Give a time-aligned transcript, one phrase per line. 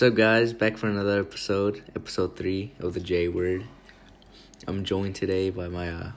[0.00, 0.54] What's up, guys?
[0.54, 3.66] Back for another episode, episode three of the J Word.
[4.66, 6.12] I'm joined today by my uh,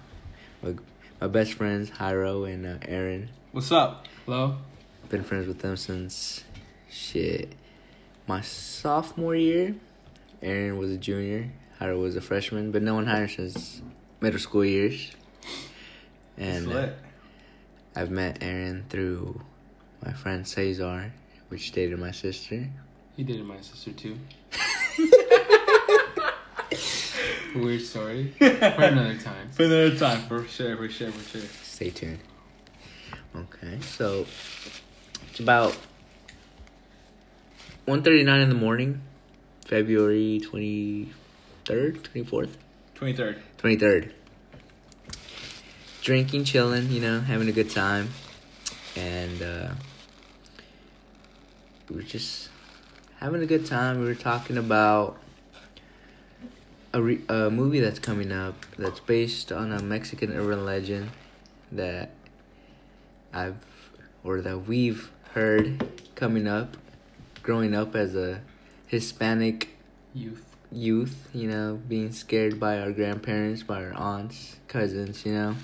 [0.61, 0.75] my,
[1.19, 3.29] my best friends, Hyro and uh, Aaron.
[3.51, 4.07] What's up?
[4.25, 4.55] Hello?
[5.09, 6.45] Been friends with them since
[6.89, 7.55] shit
[8.25, 9.75] my sophomore year.
[10.41, 13.81] Aaron was a junior, Hyro was a freshman, but no one hired since
[14.21, 15.11] middle school years.
[16.37, 16.87] And uh,
[17.97, 19.41] I've met Aaron through
[20.01, 21.11] my friend Cesar,
[21.49, 22.69] which dated my sister.
[23.15, 24.17] He dated my sister too.
[27.55, 28.33] Weird story.
[28.39, 29.51] For another time.
[29.51, 31.47] For another time, for sure, for sure, for sure.
[31.61, 32.17] Stay tuned.
[33.35, 34.25] Okay, so
[35.29, 35.77] it's about
[37.87, 39.01] 1.39 in the morning,
[39.65, 41.11] February 23rd,
[41.65, 42.49] 24th?
[42.95, 43.39] 23rd.
[43.59, 44.11] 23rd.
[46.01, 48.09] Drinking, chilling, you know, having a good time.
[48.95, 49.69] And uh,
[51.89, 52.49] we were just
[53.23, 54.01] having a good time.
[54.01, 55.17] We were talking about
[56.91, 61.09] a, re- a movie that's coming up that's based on a Mexican urban legend
[61.71, 62.11] that
[63.31, 63.55] I've
[64.25, 66.75] or that we've heard coming up,
[67.41, 68.41] growing up as a
[68.87, 69.69] Hispanic
[70.13, 70.57] Youth.
[70.69, 75.55] youth, you know, being scared by our grandparents, by our aunts, cousins, you know.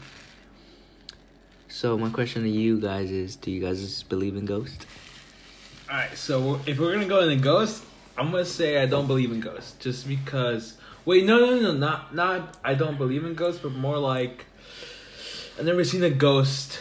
[1.68, 4.86] So my question to you guys is: Do you guys believe in ghosts?
[5.90, 7.84] Alright, so if we're gonna go in the ghost,
[8.16, 9.74] I'm gonna say I don't believe in ghosts.
[9.80, 10.78] Just because.
[11.04, 14.46] Wait, no, no, no, not, not I don't believe in ghosts, but more like
[15.58, 16.80] I've never seen a ghost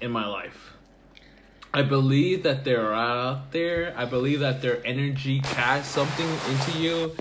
[0.00, 0.74] in my life.
[1.74, 3.92] I believe that they're out there.
[3.96, 7.16] I believe that their energy casts something into you.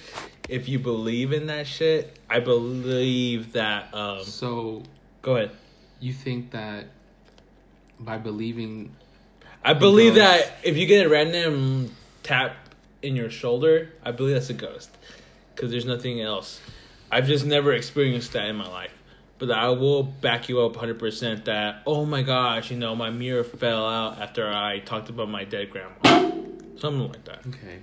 [0.48, 3.94] If you believe in that shit, I believe that.
[3.94, 4.84] Um, So
[5.24, 5.52] go ahead.
[6.00, 6.86] you think that
[8.00, 8.96] by believing
[9.68, 10.46] I believe ghost.
[10.46, 12.56] that if you get a random tap
[13.02, 14.90] in your shoulder, I believe that's a ghost.
[15.54, 16.62] Because there's nothing else.
[17.12, 18.94] I've just never experienced that in my life.
[19.40, 23.44] But I will back you up 100% that, oh my gosh, you know, my mirror
[23.44, 26.32] fell out after I talked about my dead grandma.
[26.78, 27.40] Something like that.
[27.48, 27.80] okay.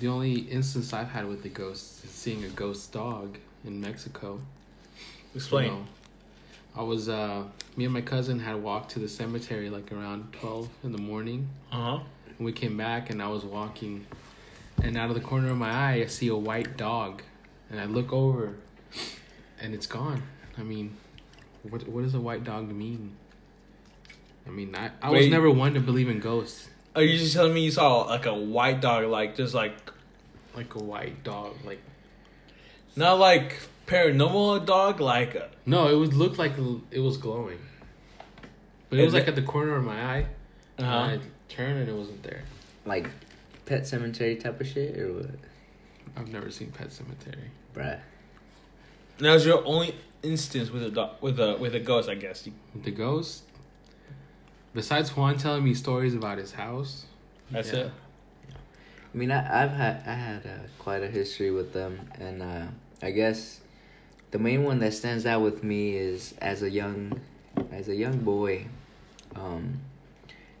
[0.00, 3.36] The only instance I've had with the ghosts is seeing a ghost dog
[3.66, 4.40] in Mexico.
[5.34, 5.66] Explain.
[5.66, 5.86] You know,
[6.76, 7.44] I was uh
[7.76, 11.48] me and my cousin had walked to the cemetery like around twelve in the morning.
[11.72, 12.00] Uh huh.
[12.38, 14.06] And we came back and I was walking
[14.82, 17.22] and out of the corner of my eye I see a white dog
[17.70, 18.56] and I look over
[19.60, 20.22] and it's gone.
[20.58, 20.96] I mean,
[21.62, 23.16] what what does a white dog mean?
[24.46, 26.68] I mean, I, I was never one to believe in ghosts.
[26.96, 29.74] Are you just telling me you saw like a white dog, like, just like,
[30.56, 31.78] Like a white dog, like
[32.96, 36.52] not like paranormal dog, like, uh, no, it would look like
[36.90, 37.58] it was glowing,
[38.88, 40.26] but it Is was like it- at the corner of my eye.
[40.78, 40.98] And uh-huh.
[40.98, 42.42] I turned and it wasn't there.
[42.86, 43.08] Like
[43.66, 45.30] pet cemetery type of shit, or what?
[46.16, 47.50] I've never seen Pet Sematary.
[47.74, 48.00] Bruh.
[49.18, 52.48] that was your only instance with a dog, with a, with a ghost, I guess.
[52.74, 53.44] The ghost.
[54.74, 57.06] Besides Juan telling me stories about his house,
[57.50, 57.78] That's Yeah.
[57.80, 57.92] it.
[59.12, 62.66] I mean, I, I've had I had uh, quite a history with them, and uh,
[63.02, 63.60] I guess
[64.30, 67.20] the main one that stands out with me is as a young
[67.72, 68.66] as a young boy,
[69.34, 69.80] um,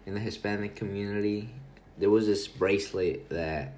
[0.06, 1.48] in the Hispanic community,
[1.98, 3.74] there was this bracelet that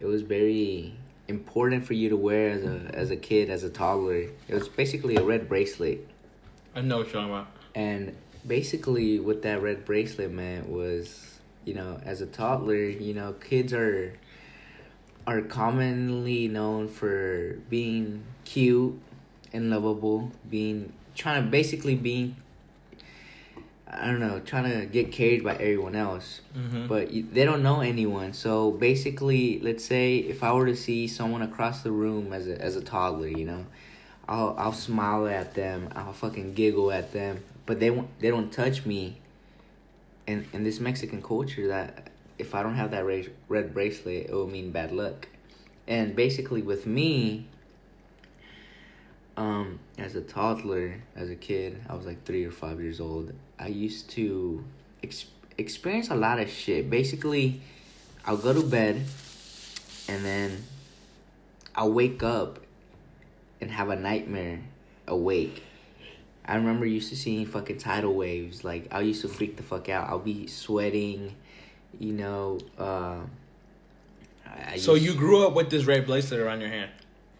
[0.00, 0.94] it was very
[1.28, 4.28] important for you to wear as a as a kid as a toddler.
[4.48, 6.06] It was basically a red bracelet.
[6.74, 7.48] I know what you're talking about.
[7.74, 13.34] And basically, what that red bracelet meant was, you know, as a toddler, you know,
[13.34, 14.14] kids are
[15.26, 18.98] are commonly known for being cute
[19.52, 22.36] and lovable, being trying to basically being
[23.90, 26.88] I don't know, trying to get carried by everyone else, Mm-hmm.
[26.88, 28.34] but you, they don't know anyone.
[28.34, 32.60] So basically, let's say if I were to see someone across the room as a
[32.60, 33.64] as a toddler, you know,
[34.28, 38.52] I'll I'll smile at them, I'll fucking giggle at them, but they won't they don't
[38.52, 39.16] touch me.
[40.26, 44.32] And in this Mexican culture, that if I don't have that red red bracelet, it
[44.32, 45.28] will mean bad luck.
[45.86, 47.46] And basically, with me,
[49.38, 53.32] um, as a toddler, as a kid, I was like three or five years old.
[53.56, 54.64] I used to
[55.04, 55.26] ex-
[55.56, 56.90] experience a lot of shit.
[56.90, 57.60] Basically,
[58.26, 59.04] I'll go to bed,
[60.08, 60.64] and then
[61.76, 62.58] I'll wake up
[63.60, 64.58] and have a nightmare
[65.06, 65.62] awake.
[66.44, 68.64] I remember used to seeing fucking tidal waves.
[68.64, 70.08] Like I used to freak the fuck out.
[70.08, 71.36] I'll be sweating,
[72.00, 72.58] you know.
[72.76, 73.18] Uh,
[74.44, 76.90] I So you grew up with this red bracelet around your hand.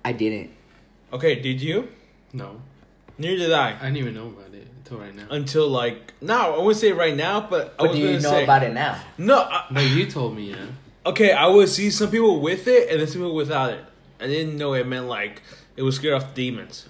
[0.05, 0.58] I didn't.
[1.13, 1.89] Okay, did you?
[2.33, 2.61] no,
[3.21, 3.71] Neither did I.
[3.71, 5.27] I didn't even know about it until right now.
[5.31, 8.31] Until like now, I wouldn't say right now, but I But was do you know
[8.31, 9.01] say, about it now?
[9.17, 10.67] No, I, But you told me, yeah.
[11.05, 13.85] okay, I would see some people with it and then some people without it.
[14.21, 15.43] I didn't know it meant like
[15.77, 16.89] it was scared off demons.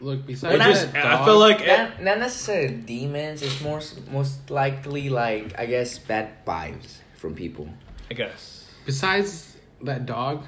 [0.00, 3.42] Look, I besides just that I dog, feel like it, Not, not necessarily demons.
[3.42, 3.80] It's more
[4.10, 7.68] most likely like I guess bad vibes from people.
[8.10, 8.64] I guess.
[8.86, 10.44] besides that dog,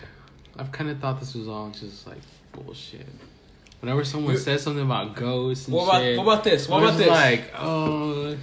[0.57, 2.19] I've kind of thought this was all just like
[2.53, 3.07] bullshit.
[3.81, 6.69] Whenever someone You- says something about ghosts and What about shit, what about this?
[6.69, 7.09] What about this?
[7.09, 8.37] Like, oh,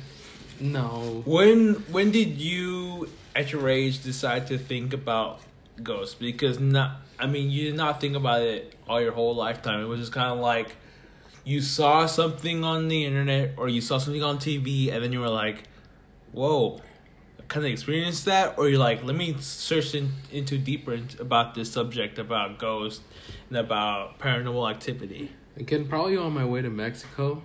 [0.60, 1.22] no.
[1.26, 5.42] When when did you at your age decide to think about
[5.84, 6.16] ghosts?
[6.16, 9.82] Because not I mean you did not think about it all your whole lifetime.
[9.82, 10.76] It was just kind of like
[11.44, 15.20] you saw something on the internet or you saw something on TV and then you
[15.20, 15.64] were like,
[16.32, 16.82] "Whoa."
[17.48, 21.72] Kind of experienced that, or you're like, let me search in, into deeper about this
[21.72, 23.02] subject about ghosts
[23.48, 25.32] and about paranormal activity.
[25.56, 27.42] Again, probably on my way to Mexico,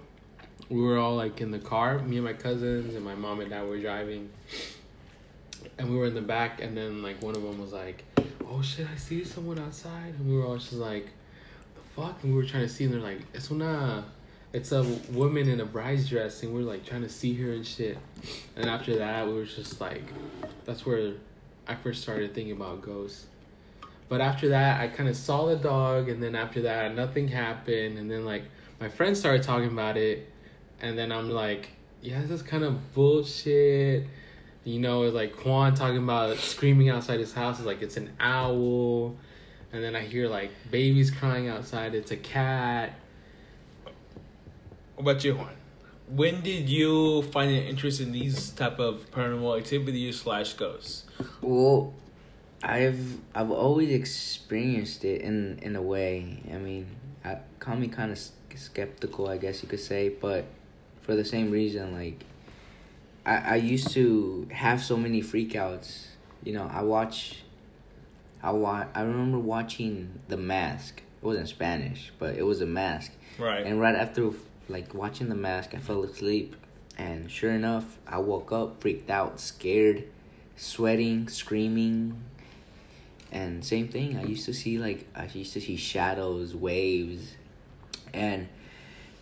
[0.69, 2.01] we were all like in the car.
[2.01, 4.29] Me and my cousins and my mom and dad were driving,
[5.79, 6.61] and we were in the back.
[6.61, 8.05] And then like one of them was like,
[8.49, 11.07] "Oh shit, I see someone outside," and we were all just like,
[11.75, 14.05] "The fuck?" And we were trying to see, and they're like, "It's una."
[14.53, 14.83] It's a
[15.13, 17.97] woman in a bride's dress, and we are like trying to see her and shit.
[18.55, 20.03] And after that, we were just like,
[20.67, 21.15] that's where
[21.67, 23.27] I first started thinking about ghosts.
[24.11, 27.97] But after that, I kind of saw the dog, and then after that, nothing happened.
[27.97, 28.45] And then like
[28.79, 30.31] my friends started talking about it,
[30.83, 31.71] and then I'm like,
[32.03, 34.07] yeah, this is kind of bullshit.
[34.65, 38.11] You know, it's like Juan talking about screaming outside his house is like it's an
[38.21, 39.17] owl,
[39.73, 41.95] and then I hear like babies crying outside.
[41.95, 42.93] It's a cat.
[44.97, 45.55] What about you, Juan?
[46.09, 51.05] When did you find an interest in these type of paranormal activities slash ghosts?
[51.41, 51.95] Well,
[52.63, 56.43] I've I've always experienced it in in a way.
[56.53, 56.87] I mean,
[57.25, 58.21] I call me kind of
[58.55, 60.45] skeptical, I guess you could say, but
[61.01, 62.25] for the same reason, like
[63.25, 66.07] I I used to have so many freakouts.
[66.45, 67.39] You know, I watch.
[68.43, 71.01] I wa- I remember watching The Mask.
[71.23, 73.13] It wasn't Spanish, but it was a mask.
[73.39, 73.65] Right.
[73.65, 74.33] And right after
[74.69, 76.57] like watching the mask, I fell asleep,
[76.99, 80.05] and sure enough, I woke up freaked out, scared,
[80.57, 82.23] sweating, screaming.
[83.31, 87.35] And same thing, I used to see like I used to see shadows, waves,
[88.13, 88.49] and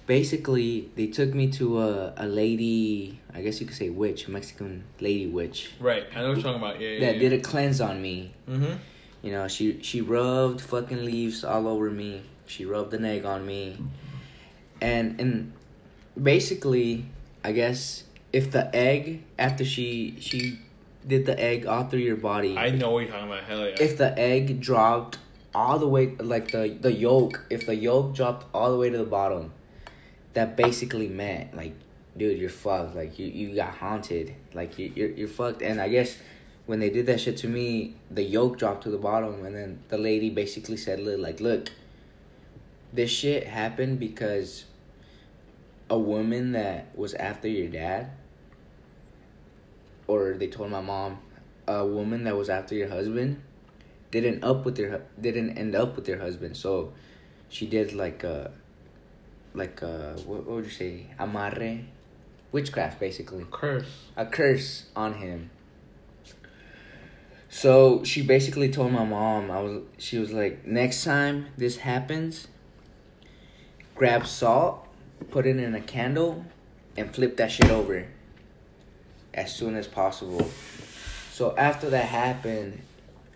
[0.07, 4.83] basically they took me to a a lady, I guess you could say witch, Mexican
[5.01, 6.07] lady witch, right.
[6.15, 6.81] I know what you're talking about.
[6.81, 7.01] Yeah, yeah.
[7.07, 7.29] that yeah.
[7.29, 8.33] did a cleanse on me.
[8.49, 8.75] Mm-hmm.
[9.23, 12.23] You know, she she rubbed fucking leaves all over me.
[12.47, 13.77] She rubbed an egg on me.
[14.81, 15.53] And and
[16.21, 17.07] basically,
[17.45, 20.59] I guess if the egg after she she
[21.07, 23.45] did the egg all through your body, I know what you're talking about.
[23.45, 23.77] Hell yeah.
[23.81, 25.19] if the egg dropped
[25.55, 28.99] all the way like the the yolk, if the yolk dropped all the way to
[28.99, 29.53] the bottom,
[30.35, 31.75] that basically meant like
[32.17, 32.95] dude, you're fucked.
[32.95, 34.35] Like you, you got haunted.
[34.55, 35.63] Like you, you're you're fucked.
[35.63, 36.17] And I guess
[36.67, 39.83] when they did that shit to me, the yolk dropped to the bottom, and then
[39.89, 41.71] the lady basically said, like look,
[42.93, 44.65] this shit happened because
[45.91, 48.13] a woman that was after your dad,
[50.07, 51.19] or they told my mom,
[51.67, 53.43] a woman that was after your husband,
[54.11, 56.57] didn't up with hu- didn't end up with their husband.
[56.57, 56.93] So,
[57.49, 58.53] she did like a,
[59.53, 61.85] like a what, what would you say, amarre,
[62.53, 64.09] witchcraft basically Curse.
[64.17, 65.51] a curse on him.
[67.49, 72.47] So she basically told my mom, I was she was like, next time this happens,
[73.97, 74.87] grab salt,
[75.31, 76.45] put it in a candle,
[76.97, 78.07] and flip that shit over
[79.35, 80.51] as soon as possible.
[81.33, 82.83] So after that happened,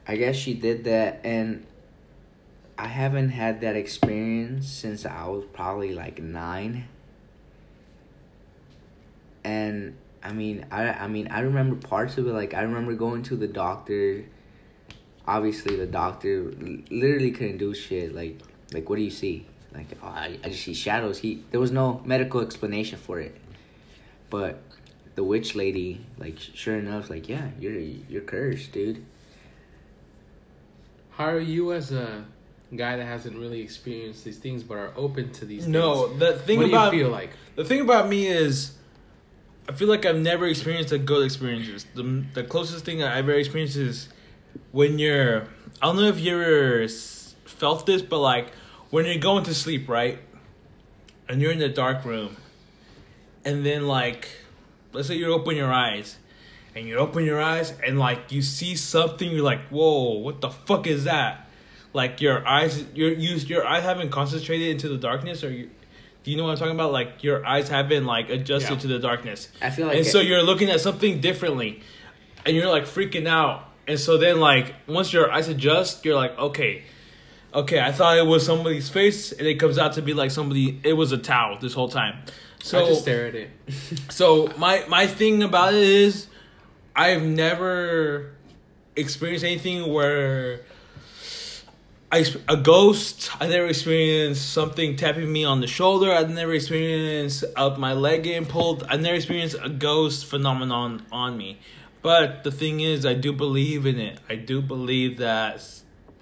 [0.07, 1.67] I guess she did that and
[2.77, 6.89] I haven't had that experience since I was probably like nine.
[9.45, 12.33] And I mean, I I mean, I remember parts of it.
[12.33, 14.25] Like I remember going to the doctor.
[15.27, 16.53] Obviously, the doctor
[16.91, 18.15] literally couldn't do shit.
[18.15, 18.41] Like,
[18.73, 19.47] like what do you see?
[19.75, 21.19] Like, oh, I I just see shadows.
[21.19, 23.35] He there was no medical explanation for it.
[24.31, 24.61] But
[25.15, 27.79] the witch lady, like, sure enough, like, yeah, you're
[28.09, 29.05] you're cursed, dude.
[31.13, 32.25] How are you as a
[32.75, 36.19] guy that hasn't really experienced these things but are open to these No, things?
[36.21, 37.31] the thing what about do you feel like?
[37.55, 38.73] the thing about me is,
[39.69, 41.87] I feel like I've never experienced a good experiences.
[41.95, 44.09] The the closest thing i've ever experienced is
[44.73, 45.43] when you're.
[45.83, 46.89] I don't know if you ever
[47.45, 48.53] felt this, but like
[48.95, 50.21] when you're going to sleep, right,
[51.29, 52.37] and you're in the dark room,
[53.45, 54.29] and then like,
[54.93, 56.17] let's say you open your eyes.
[56.77, 60.51] And you open your eyes and like you see something, you're like, "Whoa, what the
[60.51, 61.49] fuck is that?"
[61.93, 65.71] Like your eyes, your you, your eyes haven't concentrated into the darkness, or you,
[66.25, 66.91] do you know what I'm talking about?
[66.91, 68.79] Like your eyes haven't like adjusted Yeah.
[68.81, 71.81] to the darkness, I feel like and so you're looking at something differently,
[72.45, 76.37] and you're like freaking out, and so then like once your eyes adjust, you're like,
[76.37, 76.83] okay,
[77.55, 80.81] okay, I thought it was somebody's face, and it comes out to be like somebody.
[80.83, 82.19] It was a towel this whole time.
[82.63, 83.51] So I just stare at it.
[84.11, 86.27] so my my thing about it is,
[86.97, 88.33] I've never
[88.97, 90.61] experienced anything where
[92.11, 93.31] I a ghost.
[93.41, 96.13] I never experienced something tapping me on the shoulder.
[96.13, 98.85] I've never experienced up my leg getting pulled.
[98.89, 101.59] I never experienced a ghost phenomenon on me.
[102.03, 104.19] But the thing is, I do believe in it.
[104.29, 105.67] I do believe that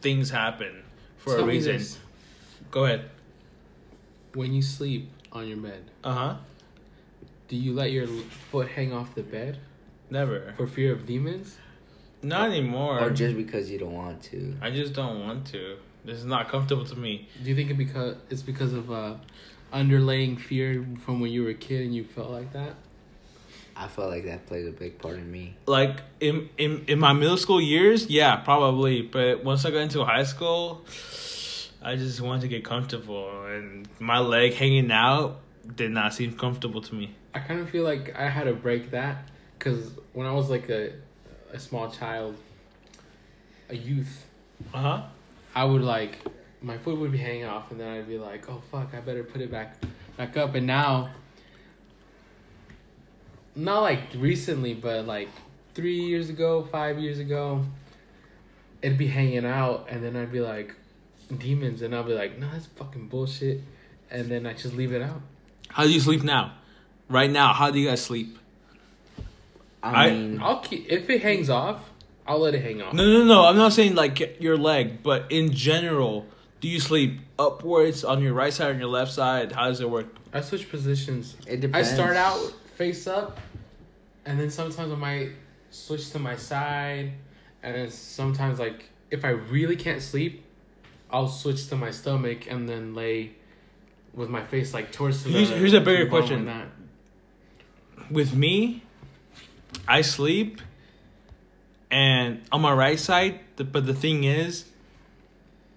[0.01, 0.83] things happen
[1.23, 1.79] for Tell a me reason.
[1.79, 1.99] this.
[2.71, 3.09] Go ahead.
[4.35, 6.37] When you sleep on your bed, Uh huh.
[7.49, 9.59] do you let your foot hang off the bed
[10.11, 10.55] Never.
[10.57, 11.57] for fear of demons?
[12.23, 13.01] Not anymore.
[13.01, 14.57] Or just because you don't want to.
[14.61, 15.77] I just don't want to.
[16.05, 17.29] This is not comfortable to me.
[17.43, 19.15] Do you think it because it's because of uh,
[19.73, 22.75] underlaying fear from when you were a kid and you felt like that?
[23.77, 25.57] I felt like that plays a big part in me.
[25.67, 29.03] Like in in in my middle school years, yeah, probably.
[29.03, 30.85] But once I got into high school,
[31.83, 35.41] I just wanted to get comfortable, and my leg hanging out
[35.77, 37.15] did not seem comfortable to me.
[37.35, 40.69] I kind of feel like I had to break that because when I was like
[40.69, 40.93] a,
[41.53, 42.37] a small child,
[43.71, 44.27] a youth,
[44.75, 45.03] Uh huh.
[45.55, 46.19] I would like
[46.63, 49.25] my foot would be hanging off, and then I'd be like, "Oh fuck, I better
[49.25, 49.77] put it back
[50.17, 51.11] back up." And now,
[53.55, 55.29] not like recently, but like
[55.75, 57.65] three years ago, five years ago,
[58.81, 60.75] it'd be hanging out, and then I'd be like,
[61.39, 63.61] "Demons," and I'll be like, "No, that's fucking bullshit,"
[64.11, 65.21] and then I just leave it out.
[65.69, 66.55] How do you sleep now?
[67.09, 68.39] Right now, how do you guys sleep?
[69.83, 71.81] I, I- mean, I'll keep if it hangs off,
[72.27, 72.95] I'll let it hang off.
[72.95, 73.45] No, no, no.
[73.45, 76.27] I'm not saying like your leg, but in general,
[76.61, 79.53] do you sleep upwards on your right side or your left side?
[79.53, 80.07] How does it work?
[80.33, 81.37] I switch positions.
[81.47, 81.91] it depends.
[81.91, 83.39] I start out face up,
[84.25, 85.31] and then sometimes I might
[85.71, 87.13] switch to my side,
[87.63, 90.45] and then sometimes like if I really can't sleep,
[91.11, 93.33] I'll switch to my stomach and then lay
[94.15, 95.31] with my face like towards the.
[95.31, 96.47] Here's- here's a bigger question.
[96.47, 96.69] that.
[98.11, 98.83] With me,
[99.89, 100.61] I sleep,
[101.91, 103.41] and on my right side.
[103.57, 104.65] The, but the thing is,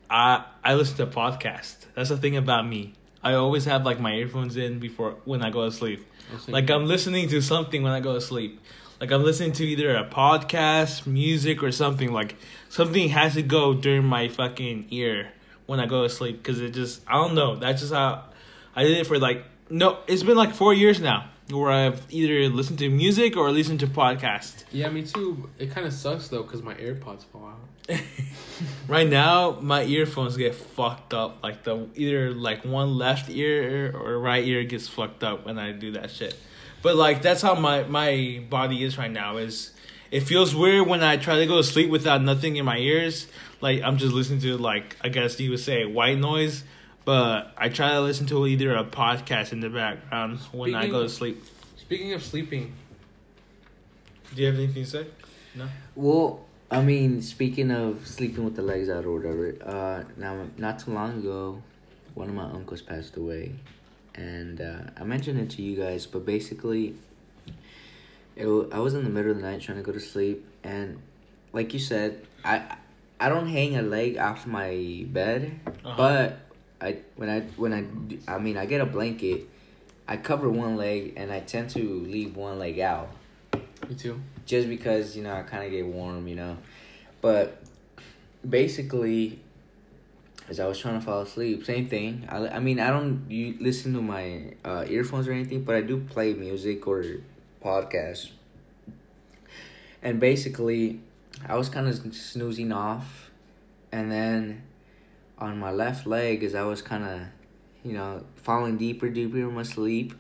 [0.10, 1.76] I I listen to a podcast.
[1.94, 2.94] That's the thing about me.
[3.24, 6.06] I always have like my earphones in before when I go to sleep.
[6.48, 8.62] Like I'm listening to something when I go to sleep.
[9.00, 12.12] Like I'm listening to either a podcast, music, or something.
[12.12, 12.36] Like
[12.70, 15.32] something has to go during my fucking ear
[15.66, 17.56] when I go to sleep because it just I don't know.
[17.56, 18.26] That's just how
[18.76, 20.00] I did it for like no.
[20.08, 23.88] It's been like four years now where I've either listened to music or listened to
[23.88, 24.64] podcast.
[24.72, 25.50] Yeah, me too.
[25.60, 27.54] It kind of sucks though because my AirPods fall
[27.90, 28.00] out.
[28.88, 31.44] Right now, my earphones get fucked up.
[31.44, 35.72] Like the either like one left ear or right ear gets fucked up when I
[35.72, 36.38] do that shit.
[36.82, 39.38] But like that's how my my body is right now.
[39.38, 39.72] Is
[40.12, 43.28] it feels weird when I try to go to sleep without nothing in my ears.
[43.60, 46.64] Like I'm just listening to like I guess you would say white noise.
[47.06, 51.04] But I try to listen to either a podcast in the background when I go
[51.04, 51.44] to sleep.
[51.78, 52.74] Speaking of sleeping,
[54.34, 55.06] Do you have anything to say?
[55.54, 55.68] No.
[55.96, 60.80] Well, I mean, speaking of sleeping with the legs out or whatever, uh, now not
[60.80, 61.62] too long ago,
[62.16, 63.54] one of my uncles passed away,
[64.16, 66.96] and uh, I mentioned it to you guys, but basically,
[68.36, 71.00] it I was in the middle of the night trying to go to sleep, and
[71.54, 72.78] like you said, I
[73.20, 75.94] I don't hang a leg off my bed, Uh-huh.
[75.98, 76.40] but
[76.86, 79.48] I when I when I I mean I get a blanket,
[80.08, 83.10] I cover one leg and I tend to leave one leg out
[83.90, 84.22] me too.
[84.46, 86.58] just because you know I kind of get warm, you know.
[87.22, 87.62] But
[88.48, 89.40] basically,
[90.50, 92.28] as I was trying to fall asleep, same thing.
[92.30, 95.82] I, I mean, I don't you listen to my uh, earphones or anything, but I
[95.82, 97.04] do play music or
[97.64, 98.32] podcasts.
[100.02, 101.00] And basically,
[101.48, 103.32] I was kind of snoozing off,
[103.92, 104.64] and then
[105.38, 107.22] on my left leg, as I was kind of,
[107.84, 110.14] you know, falling deeper, deeper in my sleep.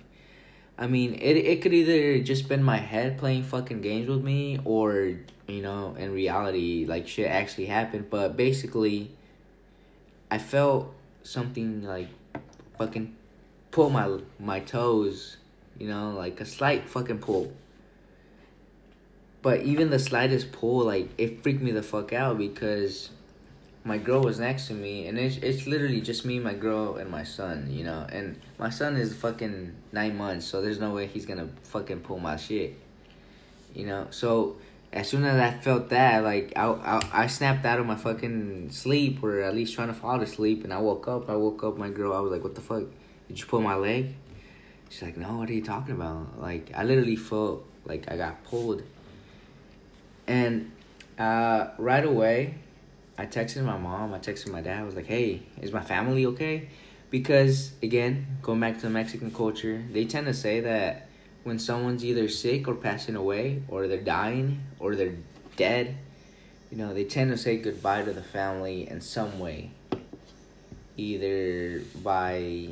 [0.77, 4.59] I mean, it it could either just been my head playing fucking games with me,
[4.65, 5.17] or
[5.47, 8.09] you know, in reality, like shit actually happened.
[8.09, 9.11] But basically,
[10.29, 10.93] I felt
[11.23, 12.09] something like
[12.77, 13.15] fucking
[13.71, 15.37] pull my my toes,
[15.79, 17.53] you know, like a slight fucking pull.
[19.41, 23.11] But even the slightest pull, like it freaked me the fuck out because
[23.85, 27.09] my girl was next to me, and it's it's literally just me, my girl, and
[27.09, 28.05] my son, you know.
[28.11, 32.19] And my son is fucking nine months, so there's no way he's gonna fucking pull
[32.19, 32.77] my shit,
[33.75, 34.07] you know.
[34.09, 34.57] So
[34.91, 38.71] as soon as I felt that, like I I, I snapped out of my fucking
[38.71, 41.29] sleep, or at least trying to fall asleep, and I woke up.
[41.29, 42.11] I woke up, my girl.
[42.13, 42.85] I was like, "What the fuck?
[43.27, 44.15] Did you pull my leg?"
[44.89, 48.43] She's like, "No, what are you talking about?" Like I literally felt like I got
[48.45, 48.81] pulled,
[50.27, 50.71] and
[51.17, 52.55] Uh, right away,
[53.17, 54.13] I texted my mom.
[54.13, 54.81] I texted my dad.
[54.81, 56.69] I was like, "Hey, is my family okay?"
[57.09, 61.07] Because again, going back to the Mexican culture, they tend to say that
[61.43, 65.15] when someone's either sick or passing away, or they're dying, or they're
[65.55, 65.95] dead,
[66.71, 69.71] you know, they tend to say goodbye to the family in some way.
[70.97, 72.69] Either by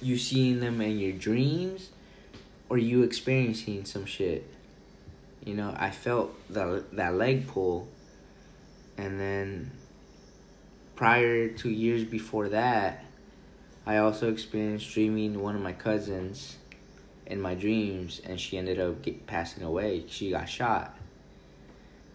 [0.00, 1.90] you seeing them in your dreams,
[2.68, 4.48] or you experiencing some shit.
[5.44, 7.88] You know, I felt that that leg pull,
[8.96, 9.70] and then
[10.94, 13.04] prior to years before that,
[13.86, 16.56] I also experienced dreaming one of my cousins
[17.26, 20.04] in my dreams, and she ended up get, passing away.
[20.08, 20.96] She got shot.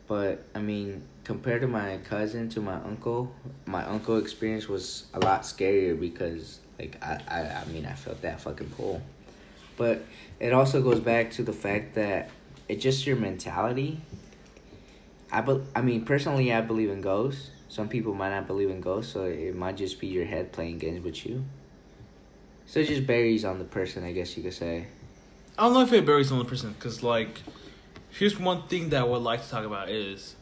[0.08, 3.34] But I mean, compared to my cousin to my uncle,
[3.66, 8.22] my uncle experience was a lot scarier because like I, I, I mean I felt
[8.22, 9.02] that fucking pull.
[9.78, 10.04] But
[10.40, 12.30] it also goes back to the fact that
[12.68, 14.02] it's just your mentality.
[15.32, 17.52] I be, I mean personally I believe in ghosts.
[17.70, 20.78] Some people might not believe in ghosts, so it might just be your head playing
[20.80, 21.46] games with you.
[22.66, 24.88] So it just varies on the person, I guess you could say.
[25.58, 27.42] I don't know if it varies on the person, because, like,
[28.10, 30.36] here's one thing that I would like to talk about is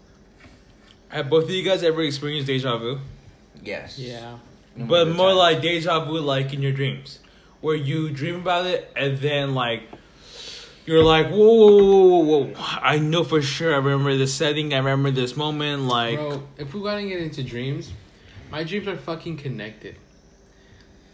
[1.10, 3.00] have both of you guys ever experienced deja vu?
[3.64, 4.00] Yes.
[4.00, 4.38] Yeah.
[4.78, 7.20] But more like deja vu, like in your dreams,
[7.62, 9.84] where you dream about it and then like
[10.90, 12.54] you're like, whoa, whoa, whoa, whoa, whoa!
[12.58, 13.76] I know for sure.
[13.76, 14.74] I remember this setting.
[14.74, 15.84] I remember this moment.
[15.84, 17.92] Like, Bro, if we gotta get into dreams,
[18.50, 19.98] my dreams are fucking connected.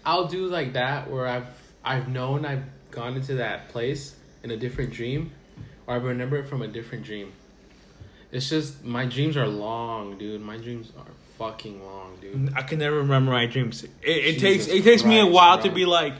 [0.05, 1.47] I'll do like that where I've
[1.83, 5.31] I've known I've gone into that place in a different dream,
[5.87, 7.33] or I remember it from a different dream.
[8.31, 10.39] It's just my dreams are long, dude.
[10.39, 12.53] My dreams are fucking long, dude.
[12.55, 13.83] I can never remember my dreams.
[13.83, 16.13] It, it takes it takes me a Christ, while to be like.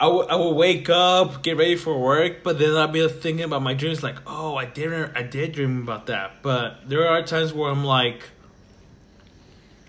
[0.00, 3.44] I will, I will wake up, get ready for work, but then I'll be thinking
[3.44, 4.02] about my dreams.
[4.02, 6.42] Like, oh, I didn't, I did dream about that.
[6.42, 8.22] But there are times where I'm like,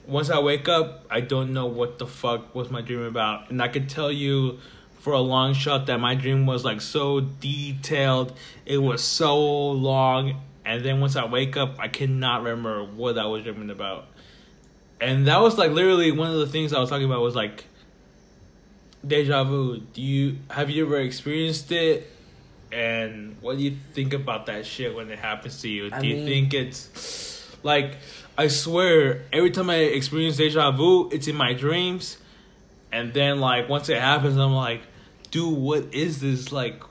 [0.05, 3.61] once I wake up, I don't know what the fuck was my dream about, and
[3.61, 4.59] I could tell you
[4.99, 8.37] for a long shot that my dream was like so detailed.
[8.65, 13.27] It was so long, and then once I wake up, I cannot remember what I
[13.27, 14.07] was dreaming about.
[14.99, 17.63] And that was like literally one of the things I was talking about was like
[19.05, 19.77] deja vu.
[19.93, 22.09] Do you have you ever experienced it?
[22.71, 25.89] And what do you think about that shit when it happens to you?
[25.89, 27.97] Do you mean- think it's like
[28.37, 32.17] I swear every time I experience deja vu, it's in my dreams,
[32.91, 34.81] and then like once it happens, I'm like,
[35.31, 36.51] dude, what is this?
[36.51, 36.81] Like,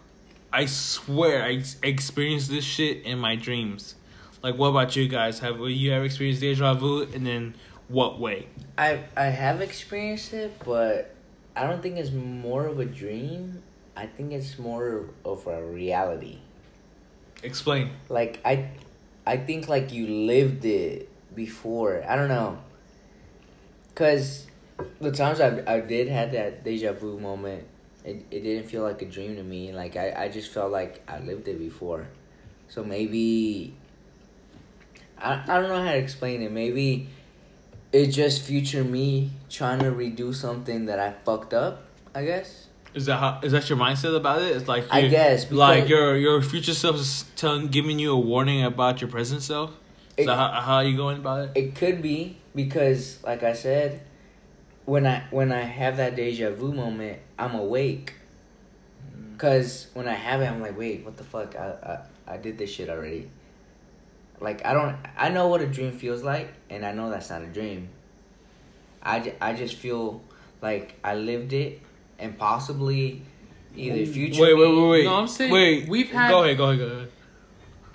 [0.52, 3.94] I swear I ex- experienced this shit in my dreams.
[4.42, 5.38] Like, what about you guys?
[5.40, 7.02] Have you ever experienced deja vu?
[7.02, 7.54] And then
[7.88, 8.46] what way?
[8.76, 11.14] I I have experienced it, but
[11.56, 13.62] I don't think it's more of a dream.
[13.96, 16.38] I think it's more of a reality.
[17.42, 17.90] Explain.
[18.08, 18.70] Like I
[19.26, 22.04] I think like you lived it before.
[22.08, 22.58] I don't know.
[23.94, 24.46] Cause
[25.00, 27.64] the times I I did had that deja vu moment,
[28.04, 29.72] it it didn't feel like a dream to me.
[29.72, 32.06] Like I I just felt like I lived it before.
[32.68, 33.74] So maybe
[35.18, 36.52] I I don't know how to explain it.
[36.52, 37.08] Maybe
[37.92, 41.84] it's just future me trying to redo something that I fucked up,
[42.14, 42.68] I guess.
[42.94, 44.56] Is that how, is that your mindset about it?
[44.56, 48.64] It's like I guess, like your your future self is telling giving you a warning
[48.64, 49.70] about your present self.
[50.16, 51.50] Is It- that how, how are you going about it?
[51.54, 54.00] It could be because, like I said,
[54.86, 58.14] when I when I have that deja vu moment, I'm awake.
[59.16, 59.38] Mm.
[59.38, 61.54] Cause when I have it, I'm like, wait, what the fuck?
[61.54, 63.30] I I, I did this shit already.
[64.40, 67.42] Like I don't, I know what a dream feels like, and I know that's not
[67.42, 67.90] a dream.
[69.02, 70.22] I, I just feel
[70.62, 71.80] like I lived it,
[72.18, 73.22] and possibly
[73.76, 74.42] either future.
[74.42, 75.04] Wait, wait, me- wait, wait.
[75.04, 75.88] No, I'm saying wait.
[75.88, 77.08] we've had- Go ahead, go ahead, go ahead.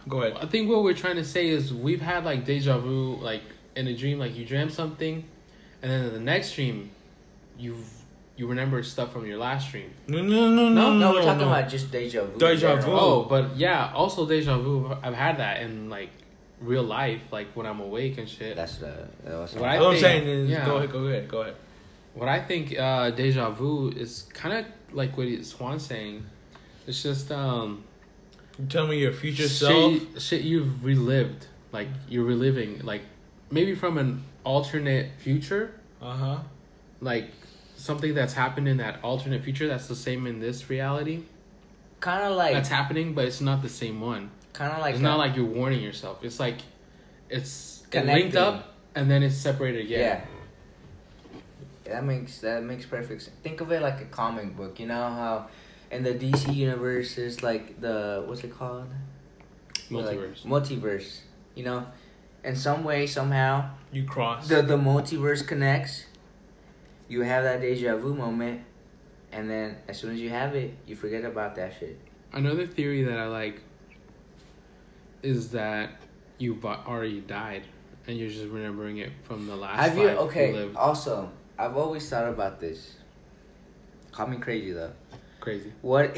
[0.08, 0.38] Go ahead.
[0.42, 3.42] I think what we're trying to say is we've had like deja vu, like
[3.76, 5.24] in a dream, like you dreamt something,
[5.82, 6.92] and then in the next dream,
[7.58, 7.76] you
[8.38, 9.92] you remember stuff from your last dream.
[10.08, 11.12] No, no, no, no, No, no.
[11.14, 11.48] we're talking no.
[11.48, 12.38] about just deja vu.
[12.38, 12.92] Deja vu.
[12.92, 14.94] Oh, but yeah, also deja vu.
[15.02, 16.10] I've had that in like
[16.62, 18.56] real life, like when I'm awake and shit.
[18.56, 19.08] That's the.
[19.24, 20.66] That was What I What I'm think- saying is, yeah.
[20.66, 21.56] go ahead, go ahead, go ahead.
[22.14, 24.66] What I think uh, deja vu is kind of
[24.96, 26.26] like what Juan's saying.
[26.88, 27.84] It's just um,
[28.58, 29.94] You tell me your future self.
[30.14, 33.02] shit, shit you've relived, like you're reliving, like
[33.52, 36.38] maybe from an alternate future, Uh huh.
[37.02, 37.30] like
[37.76, 41.24] something that's happened in that alternate future that's the same in this reality.
[42.00, 44.30] kind of like That's happening, but it's not the same one.
[44.56, 46.24] Kind of like it's not like you're warning yourself.
[46.24, 46.58] It's like
[47.30, 48.24] it's it Connecting.
[48.24, 50.00] linked up and then it's separated again.
[50.00, 50.22] Yeah.
[51.86, 53.36] That makes that makes perfect sense.
[53.44, 54.80] Think of it like a comic book.
[54.80, 55.48] You know how
[55.92, 58.88] in the DC universe is like the what's it called?
[59.92, 60.42] like, Multiverse.
[60.44, 61.20] multiverse.
[61.54, 61.86] You know,
[62.44, 64.48] in some way, somehow, You cross.
[64.48, 66.06] the the multiverse connects.
[67.08, 68.62] You have that deja vu moment,
[69.32, 72.00] and then as soon as you have it, you forget about that shit.
[72.34, 73.62] Another theory that I like
[75.26, 75.90] is that
[76.38, 77.64] you've already died
[78.08, 80.54] and you're just remembering it from the last Have you life okay?
[80.54, 80.76] lived.
[80.76, 82.94] Also, I've always thought about this.
[84.12, 84.92] Call me crazy though.
[85.40, 85.74] Crazy.
[85.82, 86.16] What?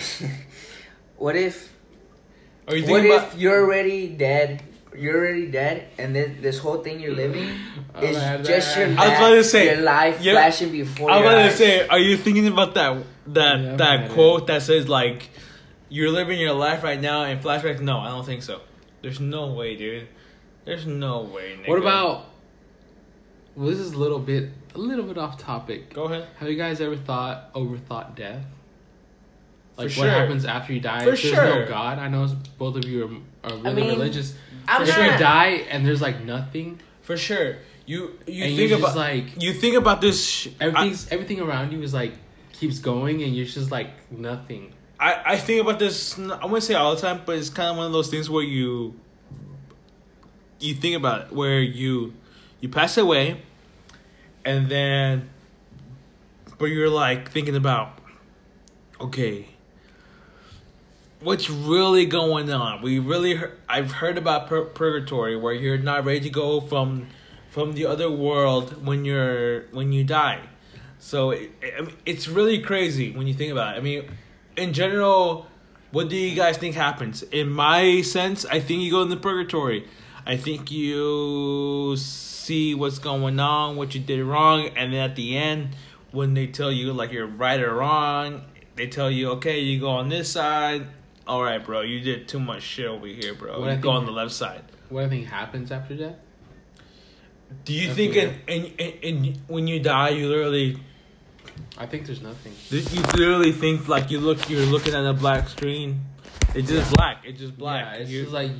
[1.17, 1.72] what if?
[2.67, 3.39] Are you What thinking if about?
[3.39, 4.62] you're already dead?
[4.96, 7.48] You're already dead, and then this whole thing you're living
[8.02, 8.17] is
[8.48, 11.22] just your, that- I was la- about to say, your life yeah, flashing before I'm
[11.24, 14.12] your about to say, are you thinking about that that Yeah, that man.
[14.12, 15.30] quote that says like,
[15.89, 17.80] "You're living your life right now in flashbacks"?
[17.80, 18.62] No, I don't think so.
[19.08, 20.06] There's no way, dude.
[20.65, 21.58] There's no way.
[21.58, 21.70] Nigga.
[21.70, 22.26] What about?
[23.56, 25.93] Well, this is a little bit, a little bit off topic.
[25.93, 26.28] Go ahead.
[26.39, 28.43] Have you guys ever thought overthought death?
[29.78, 30.10] Like For what sure.
[30.10, 31.06] happens after you die?
[31.06, 31.62] For if there's sure.
[31.62, 32.00] no God.
[32.00, 34.36] I know both of you are, are really mean, religious.
[34.67, 37.60] I'm if not- you die and there's like nothing, For sure.
[37.86, 40.22] You you and think you're about just like you think about this.
[40.22, 42.12] Sh- everything's everything around you is like
[42.52, 44.74] keeps going, and you're just like nothing.
[44.99, 46.17] I, I think about this.
[46.17, 48.43] I wouldn't say all the time, but it's kind of one of those things where
[48.43, 48.95] you
[50.60, 52.13] you think about it, where you
[52.62, 53.41] you pass away,
[54.43, 55.29] and then,
[56.57, 57.99] but you're like thinking about,
[58.99, 59.47] okay,
[61.19, 62.81] what's really going on?
[62.81, 67.07] We really I've heard about pur- purgatory, where you're not ready to go from
[67.49, 70.41] from the other world when you're when you die.
[70.99, 73.77] So it, I mean, it's really crazy when you think about it.
[73.77, 74.10] I mean,
[74.58, 75.48] in general,
[75.91, 77.24] what do you guys think happens?
[77.24, 79.88] In my sense, I think you go into purgatory.
[80.26, 85.38] I think you see what's going on, what you did wrong, and then at the
[85.38, 85.70] end,
[86.12, 88.43] when they tell you like you're right or wrong,
[88.76, 90.88] they tell you, okay, you go on this side.
[91.26, 93.60] All right, bro, you did too much shit over here, bro.
[93.60, 94.63] What you go on the left side.
[94.89, 96.15] What I think happens after death?
[97.63, 100.78] Do you That's think in, in, in, in when you die, you literally
[101.78, 102.54] I think there's nothing.
[102.70, 106.02] You literally think like you look, you're looking at a black screen.
[106.56, 107.17] It's just black.
[107.26, 107.86] It's just black.
[107.86, 108.52] Yeah, it's You- just like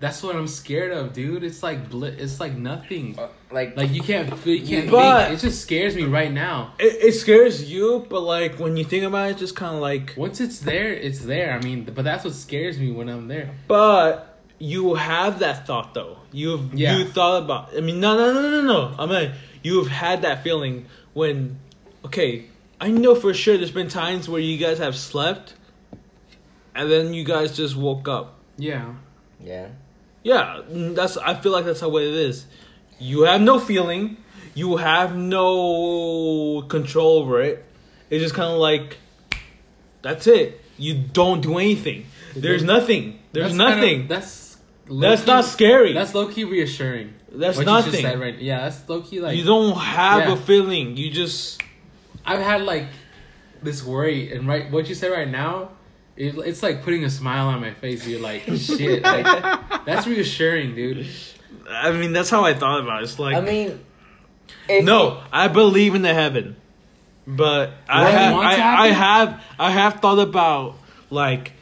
[0.00, 1.44] that's what I'm scared of, dude.
[1.44, 3.14] It's like bl- it's like nothing.
[3.18, 5.38] Uh, like, Like you can't feel, you can't But- think.
[5.38, 6.74] It just scares me right now.
[6.78, 10.12] it, it scares you, but like when you think about it, just kind of like.
[10.16, 11.52] Once it's there, it's there.
[11.52, 13.50] I mean, but that's what scares me when I'm there.
[13.68, 16.18] But you have that thought though.
[16.32, 16.98] You've Yeah.
[16.98, 17.70] you thought about.
[17.76, 18.94] I mean, no, no, no, no, no.
[18.98, 19.32] I mean,
[19.62, 21.58] you've had that feeling when.
[22.04, 22.46] Okay,
[22.80, 23.56] I know for sure.
[23.56, 25.54] There's been times where you guys have slept,
[26.74, 28.38] and then you guys just woke up.
[28.58, 28.94] Yeah.
[29.42, 29.68] yeah.
[30.22, 31.16] Yeah, that's.
[31.16, 32.46] I feel like that's how it is.
[32.98, 34.16] You have no feeling.
[34.54, 37.64] You have no control over it.
[38.08, 38.98] It's just kind of like,
[40.02, 40.60] that's it.
[40.78, 42.06] You don't do anything.
[42.36, 43.18] There's nothing.
[43.32, 44.08] There's That's kinda- nothing.
[44.08, 45.92] that's that's low-key- not scary.
[45.92, 47.14] That's low key reassuring.
[47.32, 48.02] That's what You just nothing.
[48.02, 48.38] said right.
[48.38, 50.34] Yeah, that's low key like you don't have Yeah.
[50.34, 50.96] a feeling.
[50.96, 51.60] You just.
[52.24, 52.86] I've had like
[53.62, 55.70] this worry, and right what you said right now,
[56.16, 58.06] it, it's like putting a smile on my face.
[58.06, 61.06] You're like, shit, like, that's reassuring, dude.
[61.68, 63.04] I mean, that's how I thought about it.
[63.04, 63.84] It's like, I mean,
[64.68, 66.56] if no, I believe in the heaven,
[67.26, 70.76] but I have, I, I have, I have thought about
[71.10, 71.52] like,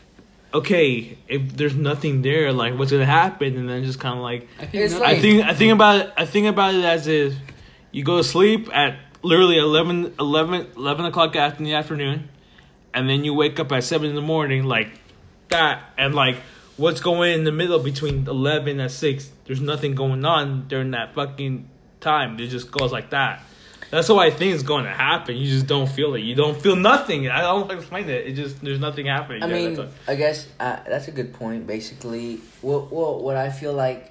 [0.53, 3.57] okay, if there's nothing there, like, what's gonna happen?
[3.57, 6.27] And then just kind of like, I think I think, I think about it, I
[6.27, 7.35] think about it as if
[7.91, 12.29] you go to sleep at literally 11, 11, 11 o'clock after in the afternoon,
[12.95, 14.91] and then you wake up at seven in the morning, like
[15.49, 16.37] that, and like.
[16.79, 19.31] What's going in the middle between eleven and six?
[19.45, 21.69] There's nothing going on during that fucking
[22.01, 22.41] time.
[22.41, 23.43] It just goes like that.
[23.93, 25.37] That's what I think going to happen.
[25.37, 26.21] You just don't feel it.
[26.21, 27.29] You don't feel nothing.
[27.29, 28.27] I don't explain it.
[28.27, 29.43] It just there's nothing happening.
[29.43, 31.67] I mean, I guess uh, that's a good point.
[31.67, 34.11] Basically, well, well, what I feel like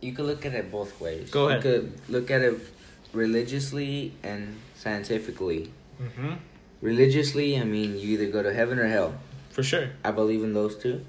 [0.00, 1.30] you could look at it both ways.
[1.30, 1.64] Go ahead.
[1.64, 2.58] You could look at it
[3.12, 5.70] religiously and scientifically.
[6.02, 6.38] Mhm.
[6.80, 9.14] Religiously, I mean, you either go to heaven or hell.
[9.50, 9.90] for sure.
[10.04, 11.00] I believe in those two.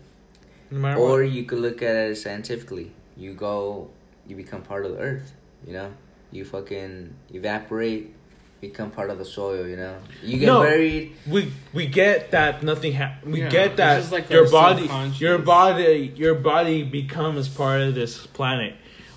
[0.71, 1.31] No matter Or what.
[1.31, 2.89] you could look at it scientifically.
[3.15, 3.89] You go,
[4.27, 5.31] you become part of the earth.
[5.65, 5.93] You know,
[6.31, 8.11] you fucking evaporate,
[8.59, 9.67] become part of the soil.
[9.67, 10.63] You know, you get No.
[10.63, 11.11] buried.
[11.27, 16.11] we we get that nothing ha- we Yeah, get that like your body your body
[16.15, 18.73] your body becomes part of this planet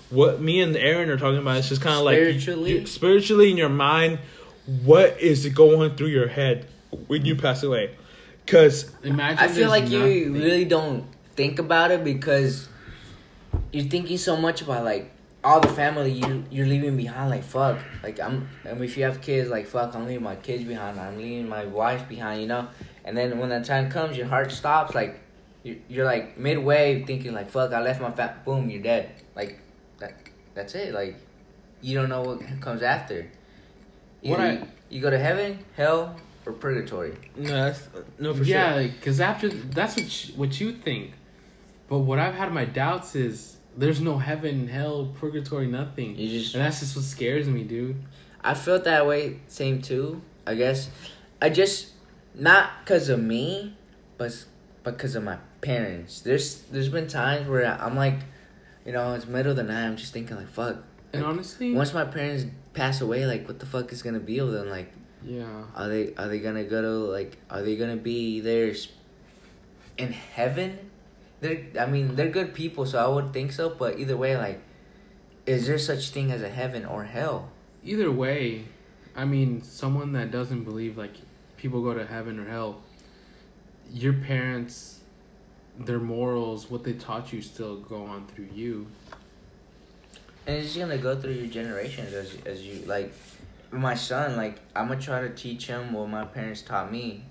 [0.09, 2.71] what me and aaron are talking about is just kind of like Spiritually?
[2.79, 4.19] you- spiritually in your mind
[4.83, 6.67] what is going through your head
[7.07, 7.95] when you pass away
[8.45, 12.67] because I feel there's like you really don't think about it because
[13.71, 15.11] you're thinking so much about like
[15.43, 17.29] all the family you you're leaving behind.
[17.29, 18.47] Like fuck, like I'm.
[18.63, 20.99] I mean, if you have kids, like fuck, I'm leaving my kids behind.
[20.99, 22.41] I'm leaving my wife behind.
[22.41, 22.67] You know.
[23.03, 24.95] And then when that time comes, your heart stops.
[24.95, 25.19] Like,
[25.63, 29.59] you you're like midway thinking like fuck I left my fat boom you're dead like
[30.05, 30.13] that
[30.53, 31.15] that's it like
[31.81, 33.29] you don't know what comes after.
[34.21, 36.15] What Either I- you, you go to heaven, hell,
[36.45, 37.13] or purgatory.
[37.35, 37.87] No, that's
[38.19, 38.87] no for yeah, sure.
[38.89, 41.11] because after that's what you, what you think,
[41.87, 46.55] but what I've had my doubts is there's no heaven, hell, purgatory, nothing, You just
[46.55, 47.97] and that's just what scares me, dude.
[48.41, 50.21] I felt that way, same too.
[50.47, 50.89] I guess
[51.41, 51.89] I just
[52.33, 53.75] not because of me,
[54.17, 54.45] but
[54.83, 56.21] because of my parents.
[56.21, 58.19] There's there's been times where I'm like,
[58.85, 59.85] you know, it's middle of the night.
[59.85, 60.77] I'm just thinking like, fuck.
[61.13, 64.39] And Like, honestly, Once my parents pass away, like, what the fuck is gonna be
[64.39, 64.69] of them?
[64.69, 64.91] Like,
[65.23, 68.73] yeah, are they are they gonna go to like are they gonna be there
[69.97, 70.91] in heaven?
[71.41, 73.69] They're I mean they're good people, so I would think so.
[73.69, 74.61] But either way, like,
[75.45, 77.49] is there such thing as a heaven or hell?
[77.87, 78.65] either way,
[79.15, 81.13] I mean, someone that doesn't believe like
[81.55, 82.81] people go to heaven or hell,
[83.91, 84.94] your parents,
[85.79, 88.87] their morals, what they taught you, still go on through you.
[90.47, 93.13] And it's just gonna go through your generations as as you like.
[93.71, 97.25] My son, like, I'm gonna try to teach him what my parents taught me.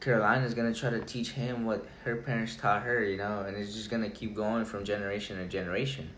[0.00, 3.74] Carolina's gonna try to teach him what her parents taught her, you know, and it's
[3.74, 6.10] just gonna keep going from generation to generation.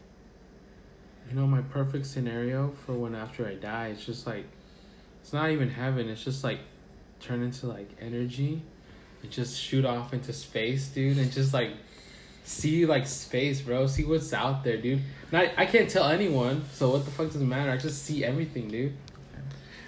[1.28, 4.44] You know, my perfect scenario for when after I die, it's just like,
[5.22, 6.08] it's not even heaven.
[6.08, 6.58] It's just like,
[7.20, 8.62] turn into like energy,
[9.28, 11.70] just shoot off into space, dude, and just like,
[12.44, 13.86] see like space, bro.
[13.86, 15.02] See what's out there, dude.
[15.30, 17.70] And I, I can't tell anyone, so what the fuck does it matter?
[17.70, 18.94] I just see everything, dude.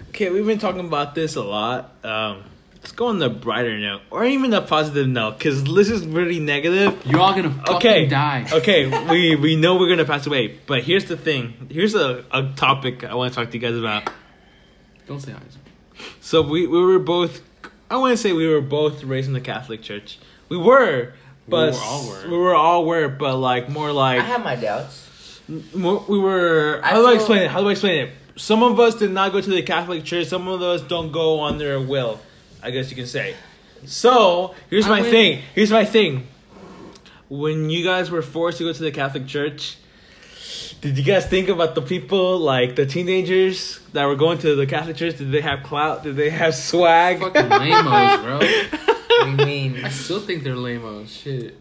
[0.09, 1.95] Okay, we've been talking about this a lot.
[2.05, 2.43] Um,
[2.75, 6.39] let's go on the brighter note, or even the positive note, because this is really
[6.39, 7.01] negative.
[7.05, 8.45] You're all gonna fucking Okay, die.
[8.53, 11.67] okay, we we know we're gonna pass away, but here's the thing.
[11.71, 14.09] Here's a, a topic I want to talk to you guys about.
[15.07, 15.57] Don't say eyes.
[16.21, 17.41] So we we were both.
[17.93, 20.17] I want to say we were both raised in the Catholic Church.
[20.49, 21.13] We were,
[21.47, 22.23] but were all were.
[22.27, 25.39] we were all were, but like more like I have my doubts.
[25.75, 26.81] More, we were.
[26.83, 27.51] I How do I explain it?
[27.51, 28.09] How do I explain it?
[28.35, 30.25] Some of us did not go to the Catholic Church.
[30.25, 32.19] Some of us don't go on their will.
[32.63, 33.35] I guess you can say.
[33.85, 35.41] So here's I my went- thing.
[35.53, 36.25] Here's my thing.
[37.29, 39.77] When you guys were forced to go to the Catholic Church,
[40.81, 44.65] did you guys think about the people like the teenagers that were going to the
[44.65, 45.17] Catholic Church?
[45.17, 46.03] Did they have clout?
[46.03, 47.19] Did they have swag?
[47.19, 48.37] Fucking lamos, bro.
[48.39, 49.85] What do you mean?
[49.85, 51.11] I still think they're lamos.
[51.11, 51.59] Shit.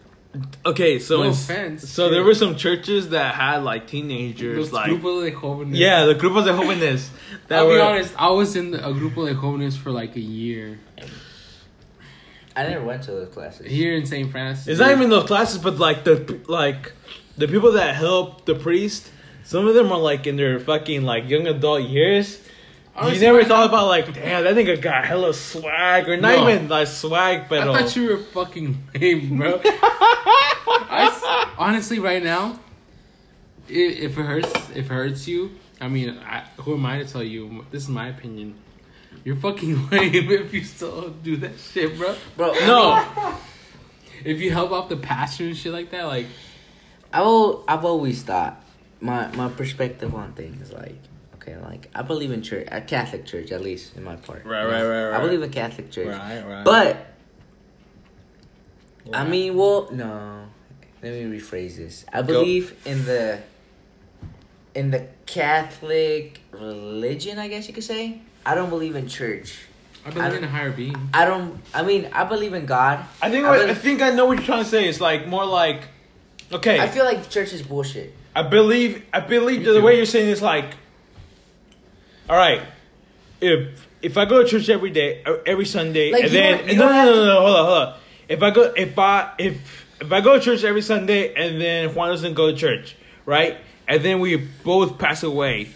[0.64, 1.86] Okay, so No offense.
[1.90, 5.76] so there were some churches that had like teenagers, Those like Grupo de Jóvenes.
[5.76, 7.08] yeah, the grupos de jóvenes.
[7.48, 8.14] That I'll were, be honest.
[8.18, 10.78] I was in the, a Grupo de Jóvenes for like a year
[12.54, 13.70] I never went to those classes.
[13.70, 14.30] here in St.
[14.30, 14.68] Francis.
[14.68, 16.92] It's not even those classes, but like the like
[17.36, 19.10] the people that help the priest.
[19.44, 22.40] Some of them are like in their fucking like young adult years.
[22.94, 26.36] Honestly, you never I- thought about like, damn, that nigga got hella swag, or not
[26.36, 26.48] No.
[26.48, 29.60] even like swag, but I thought you were fucking lame, bro.
[29.64, 32.58] I s- honestly, right now,
[33.68, 37.22] if it hurts, if it hurts you, I mean, I, who am I to tell
[37.22, 37.64] you?
[37.70, 38.54] This is my opinion.
[39.24, 42.14] You're fucking lame if you still do that shit, bro.
[42.36, 43.34] Bro, no.
[44.24, 46.26] If you help out the pastor and shit like that, like,
[47.12, 48.62] I will, I've always thought
[49.00, 50.96] my my perspective on things like
[51.36, 54.44] okay, like I believe in church, a Catholic church at least in my part.
[54.44, 56.64] Right, right, right, I believe in Catholic church, Right, right.
[56.64, 57.06] but
[59.12, 60.46] I mean, well, no.
[61.02, 62.04] Let me rephrase this.
[62.12, 62.28] I Go.
[62.28, 63.40] believe in the
[64.74, 67.38] in the Catholic religion.
[67.38, 68.20] I guess you could say.
[68.46, 69.58] I don't believe in church.
[70.04, 70.96] I believe I in a higher being.
[71.12, 71.60] I don't.
[71.74, 73.04] I mean, I believe in God.
[73.20, 74.88] I think I what, I think I know what you're trying to say.
[74.88, 75.82] It's like more like,
[76.52, 78.14] okay, I feel like church is bullshit.
[78.34, 80.66] I believe I believe the way you're saying is like,
[82.28, 82.62] all right,
[83.40, 86.58] if if I go to church every day, uh, every Sunday, Like, and you then
[86.58, 87.94] don't- you no, don't no, have no, to- no, no, hold on, hold on.
[88.28, 91.94] If I go, if I if if I go to church every Sunday and then
[91.94, 95.68] Juan doesn't go to church, right, and then we both pass away,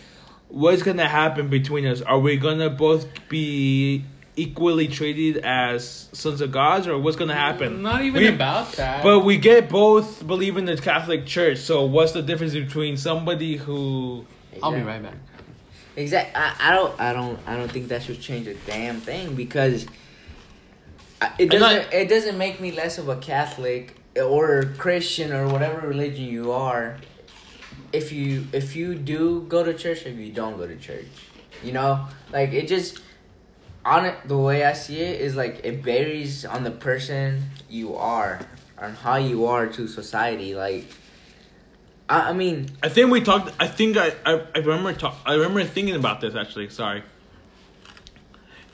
[0.49, 2.01] what's gonna happen between us?
[2.03, 4.05] Are we gonna both be
[4.37, 7.83] equally treated as sons of gods, or what's gonna happen?
[7.83, 9.03] Not even We- about that.
[9.03, 11.59] but we get both believe in the Catholic Church.
[11.59, 14.27] So what's the difference between somebody who?
[14.62, 15.14] I'll be right back.
[15.96, 16.35] Exactly.
[16.37, 17.01] I, I don't.
[17.01, 17.38] I don't.
[17.46, 19.87] I don't think that should change a damn thing because
[21.38, 21.92] it I'm not- doesn't.
[21.94, 26.99] it doesn't make me less of a Catholic or Christian or whatever religion you are.
[27.92, 31.07] If you if you do go to church, if you don't go to church,
[31.64, 33.01] you know, like it just
[33.87, 34.16] on it.
[34.27, 38.40] The way I see it is like it varies on the person you are,
[38.79, 40.55] on how you are to society.
[40.55, 40.87] Like,
[42.09, 43.55] I, I mean, I think we talked.
[43.61, 46.68] I think I I, I remember talk, I remember thinking about this actually.
[46.68, 47.03] Sorry.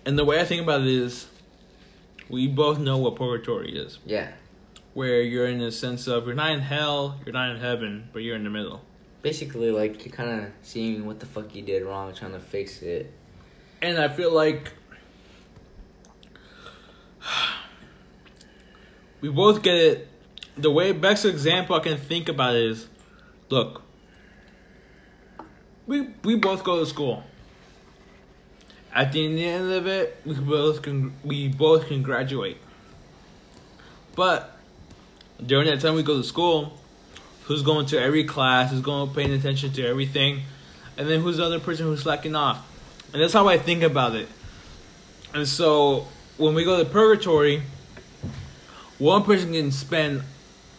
[0.05, 1.27] And the way I think about it is,
[2.29, 3.99] we both know what purgatory is.
[4.05, 4.33] yeah.
[4.95, 8.21] where you're in the sense of you're not in hell, you're not in heaven, but
[8.23, 8.81] you're in the middle.
[9.23, 12.83] Basically, like you're kind of seeing what the fuck you did wrong, trying to fix
[12.83, 13.13] it.
[13.81, 14.73] And I feel like
[19.21, 20.09] we both get it.
[20.57, 22.87] The way best example I can think about is,
[23.49, 23.83] look,
[25.87, 27.25] we we both go to school.
[28.95, 32.59] At the end of it, we both can we both can graduate.
[34.15, 34.57] But
[35.45, 36.79] during that time we go to school,
[37.45, 40.43] who's going to every class, who's going paying attention to everything,
[40.97, 42.69] and then who's the other person who's slacking off.
[43.13, 44.29] And that's how I think about it.
[45.35, 47.63] And so when we go to purgatory,
[48.99, 50.23] one person can spend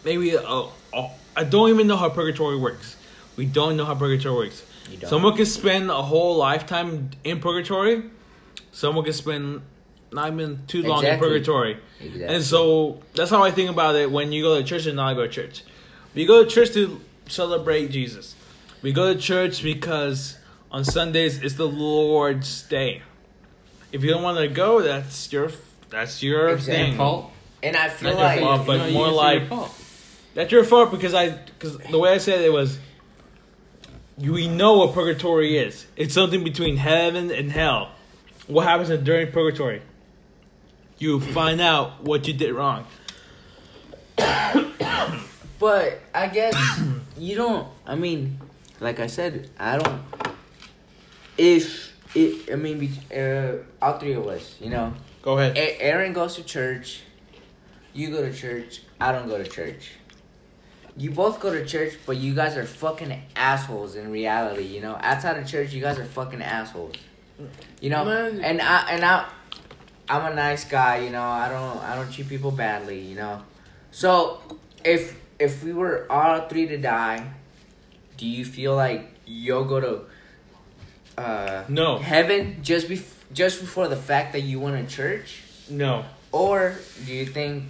[0.04, 2.96] maybe a, a, I don't even know how purgatory works.
[3.36, 4.64] We don't know how purgatory works.
[5.06, 8.04] Someone can spend a whole lifetime in purgatory.
[8.72, 9.62] Someone can spend
[10.12, 11.78] not even too long in purgatory.
[12.00, 12.24] Exactly.
[12.24, 15.14] And so that's how I think about it when you go to church and not
[15.14, 15.64] go to church.
[16.14, 18.36] We go to church to celebrate Jesus.
[18.82, 20.38] We go to church because
[20.70, 23.02] on Sundays it's the Lord's day.
[23.94, 25.50] If you don't want to go, that's your
[25.88, 26.74] that's your Exactly.
[26.90, 26.96] thing.
[26.96, 27.30] Fault.
[27.62, 29.68] and I feel Not your like fault, but No, you more like- your.
[30.34, 32.76] That's your fault because I because the way I said it was
[34.18, 35.86] we know what purgatory is.
[35.96, 37.92] It's something between heaven and hell.
[38.48, 39.80] What happens in- during purgatory?
[40.98, 42.86] You find out what you did wrong.
[45.60, 46.54] But I guess
[47.16, 47.66] you don't.
[47.86, 48.38] I mean,
[48.80, 50.02] like I said, I don't.
[51.38, 55.56] If it, I mean, uh, all three of us, you know, Go ahead.
[55.56, 57.00] A- Aaron goes to church.
[57.94, 58.82] You go to church.
[59.00, 59.92] I don't go to church.
[60.96, 64.64] You both go to church, but you guys are fucking assholes in reality.
[64.64, 66.94] You know, outside of church, you guys are fucking assholes.
[67.80, 68.40] You know, Man.
[68.44, 69.26] and I and I,
[70.08, 70.98] I'm a nice guy.
[70.98, 73.00] You know, I don't I don't treat people badly.
[73.00, 73.42] You know,
[73.90, 74.40] so
[74.84, 77.26] if if we were all three to die,
[78.16, 80.00] do you feel like you'll go to
[81.18, 81.98] uh, No.
[81.98, 85.40] heaven just bef- just before the fact that you went to church?
[85.68, 86.04] No.
[86.32, 87.64] Or do you think,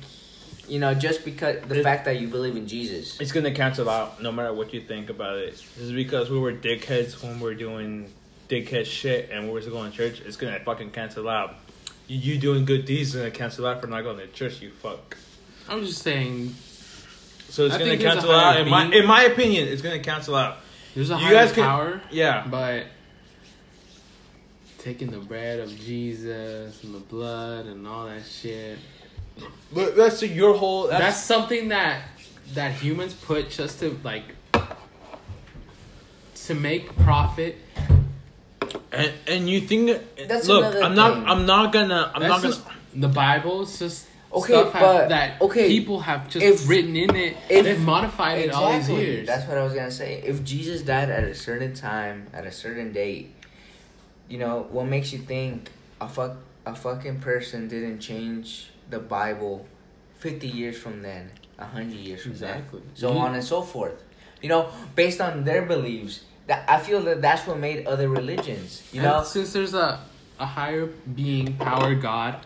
[0.68, 3.20] you know, just because the It- fact that you believe in Jesus?
[3.20, 5.62] It's gonna cancel out no matter what you think about it.
[5.78, 8.10] Just because we were dickheads when we are doing
[8.48, 11.54] dickhead shit and we were going to church, it's gonna fucking cancel out.
[12.08, 14.70] You, you doing good deeds is gonna cancel out for not going to church, you
[14.70, 15.16] fuck.
[15.68, 16.54] I'm just saying,
[17.48, 18.54] So it's I gonna think there's a cancel out.
[18.54, 20.58] higher In my in my opinion, it's gonna cancel out.
[20.94, 22.46] there's a You higher guys can- power, Yeah.
[22.50, 22.84] but
[24.84, 28.78] taking the bread of Jesus and the blood and all that shit.
[29.72, 30.86] But that's your whole.
[30.88, 32.02] That's, That's, something that
[32.52, 34.24] that humans put just to like
[36.46, 37.56] to make profit.
[38.92, 40.00] and and you think.
[40.28, 41.26] That's look, I'm not.
[41.28, 42.12] I'm not gonna.
[42.14, 42.54] I'm That's not gonna.
[42.54, 43.62] just the Bible.
[43.62, 47.36] It's just Okay, stuff have- but- that okay, people have just if- written in it.
[47.48, 49.04] if- They've modified it all these Exactly.
[49.06, 49.26] years.
[49.28, 50.22] That's what I was gonna say.
[50.24, 53.33] If Jesus died at a certain time, at a certain date,
[54.28, 59.66] you know, what makes you think a fuck a fucking person didn't change the Bible
[60.18, 62.80] fifty years from then, hundred years from Exactly.
[62.80, 64.02] then, so You- on and so forth.
[64.42, 66.20] You know, based on their beliefs.
[66.46, 68.82] That I feel that that's what made other religions.
[68.92, 70.00] You And know, since there's a
[70.38, 72.36] a higher being, power, God,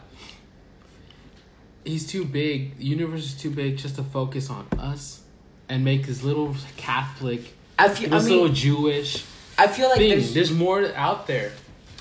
[1.84, 2.78] he's too big.
[2.78, 5.22] The universe is too big just to focus on us
[5.68, 7.40] and make this little Catholic,
[7.78, 8.14] I feel.
[8.14, 9.24] I this little Jewish
[9.58, 10.10] I feel like thing.
[10.10, 10.34] there's.
[10.34, 11.50] There's, more out there.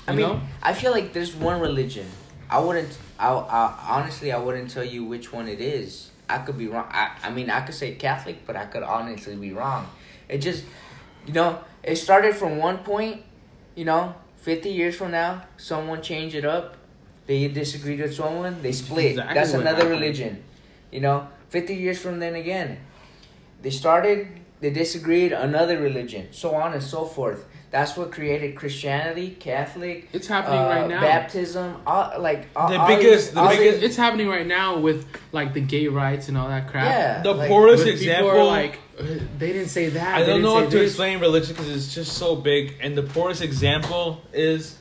[0.08, 0.40] I mean, know?
[0.62, 2.06] I feel like there's one religion.
[2.50, 2.96] I wouldn't.
[3.18, 6.10] I, I honestly, I wouldn't tell you which one it is.
[6.28, 6.86] I could be wrong.
[6.90, 9.88] I, I mean, I could say Catholic, but I could honestly be wrong.
[10.28, 10.64] It just,
[11.26, 13.22] you know, it started from one point.
[13.74, 16.76] You know, fifty years from now, someone changed it up.
[17.26, 18.62] They disagreed with someone.
[18.62, 19.10] They split.
[19.12, 20.42] Exactly That's another religion.
[20.90, 22.78] You know, fifty years from then again,
[23.62, 24.28] they started.
[24.60, 25.32] They disagreed.
[25.32, 26.28] Another religion.
[26.32, 27.44] So on and so forth.
[27.70, 31.02] That's what created Christianity, Catholic, It's happening uh, right now.
[31.02, 35.06] Baptism, all, like all, The biggest- these- the all biggest- It's happening right now with
[35.32, 36.86] like the gay rights and all that crap.
[36.86, 37.22] yeah.
[37.22, 38.46] The like, poorest example.
[38.46, 39.04] like, "Uh,
[39.38, 40.14] they didn't say that.
[40.16, 42.74] I don't know say how to this." explain religion because it's just so big.
[42.80, 44.76] And the poorest example is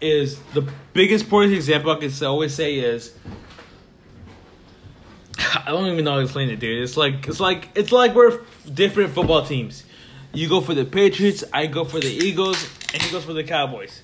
[0.00, 0.62] is the
[0.94, 3.12] biggest poorest example I can always say is
[5.38, 6.82] I don't even know how to explain it, dude.
[6.82, 8.40] It's like it's like it's like we're
[8.72, 9.84] different football teams.
[10.32, 13.44] You go for the Patriots, I go for the Eagles, and he goes for the
[13.44, 14.02] Cowboys.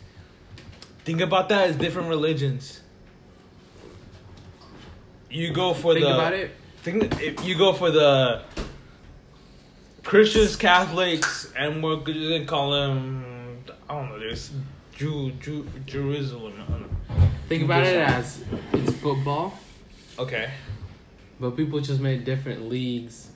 [1.04, 2.80] Think about that as different religions.
[5.30, 6.50] You go for Think the about it.
[6.82, 8.42] Think if you go for the
[10.02, 13.24] Christians, Catholics, and we're gonna call them
[13.88, 14.50] I don't know, there's
[14.96, 16.54] Jew, Jew, Jerusalem.
[16.56, 17.28] I don't know.
[17.48, 19.58] Think about it as it's football.
[20.18, 20.50] Okay.
[21.38, 23.28] But people just made different leagues.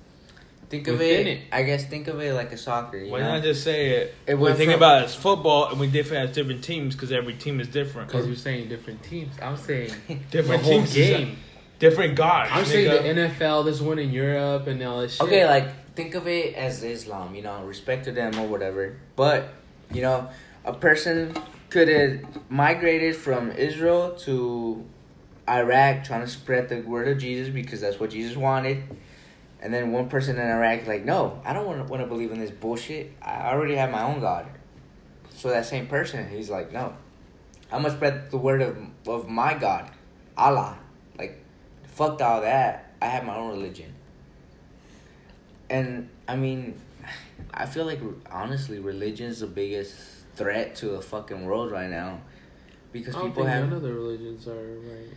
[0.70, 1.40] Think of it, it.
[1.50, 1.84] I guess.
[1.84, 2.96] Think of it like a soccer.
[2.96, 3.34] You Why know?
[3.34, 4.14] not just say it?
[4.26, 6.94] It we went think from- about it as football, and we different as different teams
[6.94, 8.06] because every team is different.
[8.08, 9.34] Because you're saying different teams.
[9.42, 9.90] I'm saying
[10.30, 11.36] different the whole teams, game.
[11.80, 12.50] different gods.
[12.52, 12.68] I'm nigga.
[12.68, 13.64] saying the NFL.
[13.64, 15.22] There's one in Europe and all this shit.
[15.22, 18.96] Okay, like think of it as Islam, you know, respect to them or whatever.
[19.16, 19.52] But
[19.92, 20.28] you know,
[20.64, 21.34] a person
[21.68, 24.84] could have migrated from Israel to
[25.48, 28.84] Iraq, trying to spread the word of Jesus because that's what Jesus wanted.
[29.62, 32.32] And then one person in Iraq like, no, I don't want to want to believe
[32.32, 33.12] in this bullshit.
[33.22, 34.46] I already have my own God.
[35.34, 36.94] So that same person, he's like, no,
[37.70, 39.90] I'm gonna spread the word of of my God,
[40.36, 40.78] Allah.
[41.18, 41.42] Like,
[41.84, 42.92] fuck all that.
[43.02, 43.94] I have my own religion.
[45.68, 46.80] And I mean,
[47.52, 48.00] I feel like
[48.30, 49.94] honestly, religion is the biggest
[50.36, 52.20] threat to the fucking world right now,
[52.92, 53.64] because people have.
[53.64, 55.08] none of the religions are right.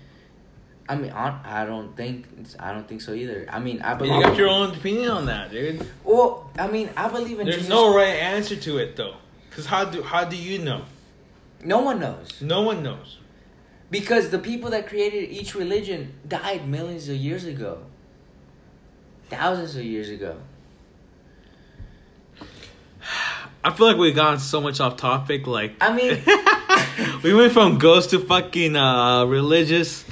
[0.89, 2.27] I mean, I, I don't think
[2.59, 3.45] I don't think so either.
[3.49, 4.13] I mean, I believe.
[4.15, 5.86] you got your own opinion on that, dude.
[6.03, 7.69] Well, I mean, I believe in There's Jesus.
[7.69, 9.15] no right answer to it though,
[9.49, 10.84] because how do how do you know?
[11.63, 13.19] No one knows No one knows.
[13.89, 17.86] because the people that created each religion died millions of years ago,
[19.29, 20.36] thousands of years ago.
[23.63, 25.47] I feel like we've gone so much off topic.
[25.47, 26.21] Like I mean,
[27.23, 30.03] we went from ghost to fucking uh, religious.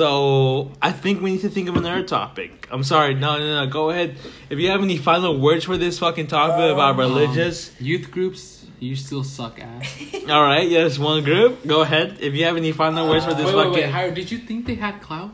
[0.00, 2.66] So I think we need to think of another topic.
[2.70, 3.70] I'm sorry, no, no, no.
[3.70, 4.16] Go ahead.
[4.48, 8.64] If you have any final words for this fucking topic about um, religious, Youth groups,
[8.78, 10.02] you still suck ass.
[10.30, 11.66] all right, yes, one group.
[11.66, 12.16] Go ahead.
[12.18, 14.30] If you have any final words for uh, this wait, wait, fucking, wait, Howard, did
[14.30, 15.32] you think they had clout?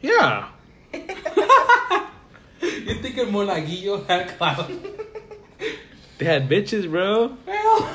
[0.00, 0.48] yeah.
[2.62, 4.70] You're thinking more like Guillo had clout.
[6.16, 7.36] They had bitches, bro.
[7.44, 7.90] Well,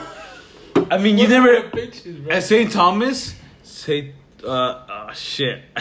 [0.92, 2.36] I mean, you never bitches, bro?
[2.36, 2.72] at St.
[2.72, 3.34] Thomas.
[3.64, 4.14] St.
[4.44, 5.62] Uh, oh shit,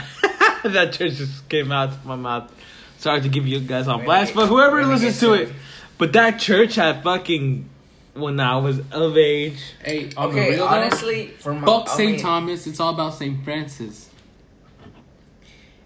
[0.65, 2.53] that church just came out of my mouth.
[2.99, 5.53] Sorry to give you guys on blast, but whoever Really listens to to it,
[5.99, 7.69] but that church had fucking
[8.15, 9.61] when I was of age.
[9.85, 12.11] Hey, on the okay, real honestly, for my fuck I St.
[12.13, 12.67] mean, Thomas.
[12.67, 13.45] It's all about St.
[13.45, 14.07] Francis.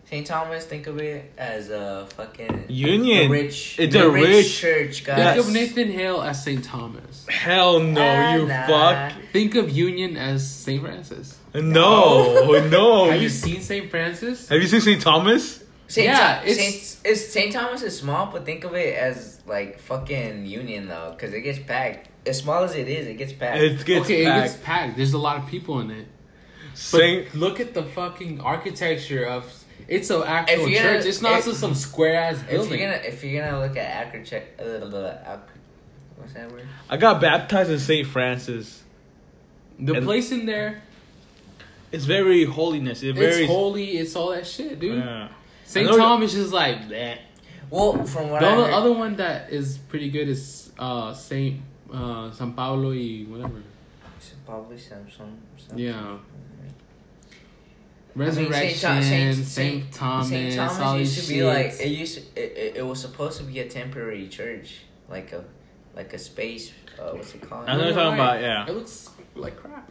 [0.07, 0.27] St.
[0.27, 3.31] Thomas, think of it as a fucking Union.
[3.31, 5.37] the rich, It's the a rich, rich- church, guys.
[5.37, 6.63] Think of Nathan Hale as St.
[6.63, 7.27] Thomas.
[7.31, 8.67] Hell no, Ah, you nah.
[8.67, 9.13] fuck.
[9.33, 10.83] Think of Union as St.
[10.83, 11.39] Francis.
[11.55, 13.11] No, no.
[13.11, 13.91] Have you seen St.
[13.91, 14.49] Francis?
[14.49, 15.01] Have you seen St.
[15.03, 15.63] Thomas?
[15.89, 17.53] Saint Yeah, Tho- it's- Saint, it's St.
[17.53, 21.59] Thomas is small, but think of it as like fucking Union though, because it gets
[21.59, 22.09] packed.
[22.27, 23.59] As small as it is, it gets packed.
[23.59, 24.53] It gets okay, it packed.
[24.53, 24.97] gets packed.
[24.97, 26.07] There's a lot of people in it.
[26.71, 27.35] But Saint.
[27.35, 29.45] look at the fucking architecture of.
[29.89, 31.07] It's an actual you're gonna- church.
[31.07, 32.81] It's not if- just some square ass if building.
[32.81, 35.41] you're gonna if you're gonna look at architecture, uh, the- the- arch-
[36.17, 36.67] what's that word?
[36.89, 38.07] I got baptized in St.
[38.07, 38.79] Francis.
[39.79, 40.81] the and- place in there,
[41.93, 43.03] It's very holiness.
[43.03, 43.43] It's very.
[43.45, 43.99] it's holy.
[43.99, 44.99] It's all that shit, dude.
[44.99, 45.29] Yeah.
[45.65, 45.87] St.
[45.87, 47.19] I know- Thomas is like that.
[47.71, 51.13] Well, from what The I other, heard, other one that is pretty good is uh
[51.15, 51.61] Saint
[51.93, 53.63] uh San Paulo y whatever.
[54.17, 55.37] it's probably Samsung.
[55.59, 55.77] Samsung.
[55.79, 56.19] Yeah.
[58.15, 61.89] I mean, Resurrection, Saint, Saint, Saint, Thomas, Saint Thomas these used to be like it
[61.89, 62.15] used.
[62.17, 65.45] To, it, it, it was supposed to be a temporary church, like a
[65.97, 66.73] like a space.
[66.99, 67.67] Uh, what's it called?
[67.67, 68.67] I know what you're talking about, yeah.
[68.69, 69.91] It looks like crap.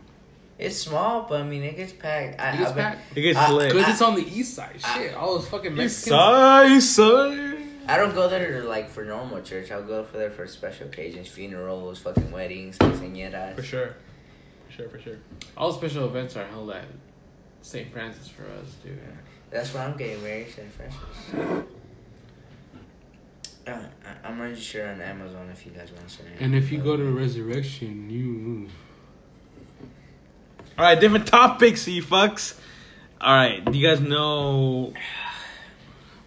[0.61, 2.39] It's small, but I mean it gets packed.
[2.39, 3.17] I, It gets I've been- packed.
[3.17, 3.73] It gets I- lit.
[3.73, 4.75] Because it's on the east side.
[4.93, 6.09] Shit, all those fucking East Mexicans.
[6.11, 7.57] side, east side.
[7.87, 9.71] I don't go there like for normal church.
[9.71, 13.55] I'll go for there for special occasions, funerals, fucking weddings, quinceañeras.
[13.55, 13.95] For sure.
[14.67, 15.17] For sure, for sure.
[15.57, 16.85] All special events are held at
[17.63, 17.91] St.
[17.91, 18.99] Francis for us, dude.
[19.49, 20.71] That's why I'm getting married, St.
[20.71, 21.65] Francis.
[23.67, 26.23] Uh, I- I'm already sure on Amazon if you guys want to say.
[26.39, 28.69] And if you go to Resurrection, you.
[30.81, 32.59] All right, different topics, you fucks.
[33.21, 34.93] All right, do you guys know?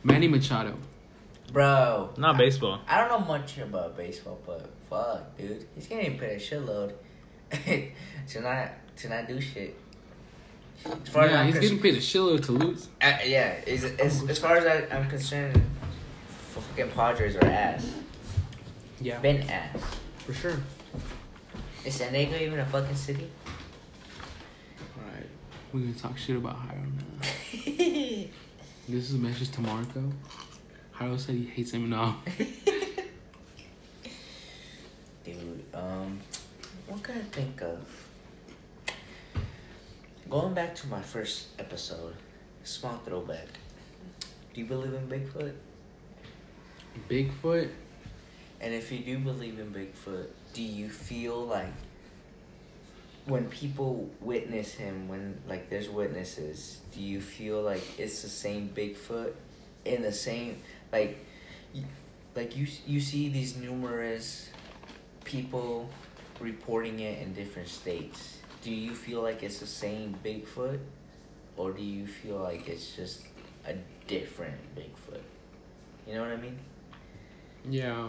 [0.05, 0.77] Manny Machado.
[1.53, 2.79] Bro, Not baseball.
[2.87, 6.93] I don't know much about baseball, but fuck, dude, he's getting paid a shitload
[7.51, 9.77] to not to not do shit.
[10.87, 12.87] As far as Yeah, I'm he's cons- getting paid a shitload to lose.
[13.03, 15.61] Uh, yeah, as, as, as far as I, I'm concerned,
[16.53, 17.91] fucking Padres are ass.
[19.01, 19.81] Yeah, Been ass.
[20.19, 20.59] for sure.
[21.85, 23.29] Is San Diego even a fucking city?
[25.75, 27.29] We're gonna talk shit about Hiram now.
[28.89, 30.05] This is a message to Marco.
[30.93, 32.19] Hiram said he hates him now.
[35.25, 36.21] Dude, um,
[36.87, 37.81] what can I think of?
[40.31, 42.15] Going back to my first episode,
[42.63, 43.49] small throwback.
[44.53, 45.55] Do you believe in Bigfoot?
[47.11, 47.71] Bigfoot.
[48.61, 51.73] And if you do believe in Bigfoot, do you feel like
[53.27, 58.71] when people witness him, when like there's witnesses, do you feel like it's the same
[58.75, 59.33] Bigfoot
[59.85, 60.63] in the same
[60.93, 61.19] like,
[62.37, 64.51] like you you see these numerous
[65.25, 65.89] people
[66.41, 68.39] reporting it in different states.
[68.63, 70.79] Do you feel like it's the same Bigfoot,
[71.57, 73.23] or do you feel like it's just
[73.67, 73.75] a
[74.07, 75.21] different Bigfoot?
[76.07, 76.59] You know what I mean?
[77.69, 78.09] Yeah.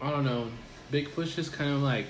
[0.00, 0.48] I don't know.
[0.92, 2.06] Bigfoot's just kind of like.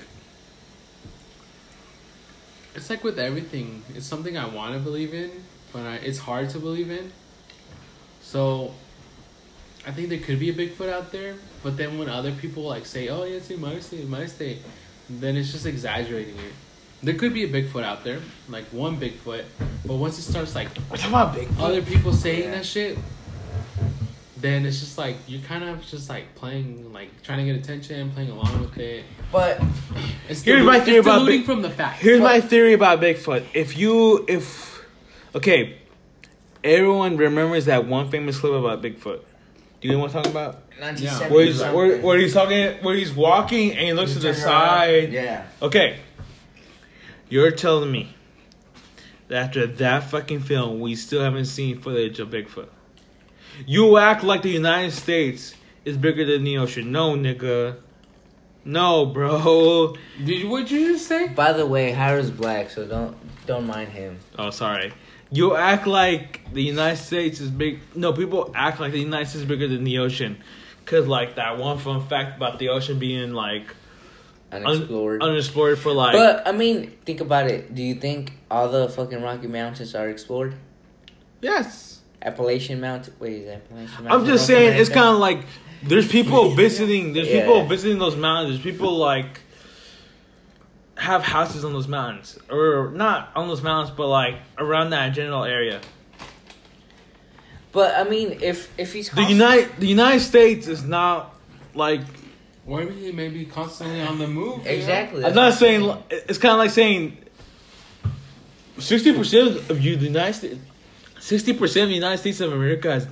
[2.74, 3.82] It's like with everything.
[3.94, 5.30] It's something I want to believe in,
[5.72, 7.12] but I, it's hard to believe in.
[8.22, 8.72] So,
[9.86, 12.86] I think there could be a Bigfoot out there, but then when other people like
[12.86, 14.58] say, "Oh, yeah, it's in my state, my state,"
[15.08, 16.52] then it's just exaggerating it.
[17.02, 19.44] There could be a Bigfoot out there, like one Bigfoot,
[19.84, 21.60] but once it starts like We're talking about Bigfoot.
[21.60, 22.50] other people saying Yeah.
[22.56, 22.98] that shit,
[24.44, 28.10] then it's just like you're kind of just like playing, like trying to get attention,
[28.10, 29.04] playing along with it.
[29.32, 29.58] But
[30.28, 32.00] It's Here's delu- my theory it's about Big- from the facts.
[32.02, 33.44] Here's my theory about Bigfoot.
[33.54, 34.84] If you if
[35.34, 35.78] okay,
[36.62, 39.20] everyone remembers that one famous clip about Bigfoot.
[39.80, 40.54] Do you know what I'm talking about?
[40.78, 44.26] 1970 Where he's where, where he's talking where he's walking and he looks You to
[44.28, 44.50] the turn around.
[44.50, 45.12] side.
[45.12, 45.46] Yeah.
[45.62, 45.98] Okay.
[47.30, 48.14] You're telling me
[49.28, 52.68] that after that fucking film we still haven't seen footage of Bigfoot.
[53.66, 56.90] You act like the United States is bigger than the ocean.
[56.92, 57.76] No, nigga.
[58.64, 59.94] No, bro.
[60.24, 61.28] Did you, what'd you just say?
[61.28, 64.18] By the way, Harrow's black, so don't don't mind him.
[64.38, 64.92] Oh, sorry.
[65.30, 67.80] You act like the United States is big.
[67.94, 70.38] No, people act like the United States is bigger than the ocean.
[70.86, 73.74] Cause like that one fun fact about the ocean being like
[74.52, 75.22] un- Unexplored.
[75.22, 76.12] unexplored for like.
[76.12, 77.74] but I mean, think about it.
[77.74, 80.54] Do you think all the fucking Rocky Mountains are explored?
[81.40, 81.93] yes.
[82.24, 83.14] Appalachian Mountain.
[83.18, 84.12] Wait, is Appalachian Mountain?
[84.12, 85.40] I'm just North saying it's kind of like
[85.82, 87.12] there's people visiting.
[87.12, 87.40] There's Yeah.
[87.40, 88.54] people visiting those mountains.
[88.56, 89.40] There's people like
[90.96, 95.44] have houses on those mountains, or not on those mountains, but like around that general
[95.44, 95.80] area.
[97.72, 101.34] But I mean, if if he's The United the United States is not
[101.74, 102.00] like
[102.66, 104.58] Or maybe maybe constantly on the move.
[104.58, 104.70] you know?
[104.70, 105.24] exactly.
[105.24, 107.18] I'm not saying it's kind of like saying
[108.78, 110.56] sixty percent of you, the United States,
[111.24, 113.06] sixty percent of the United States of America has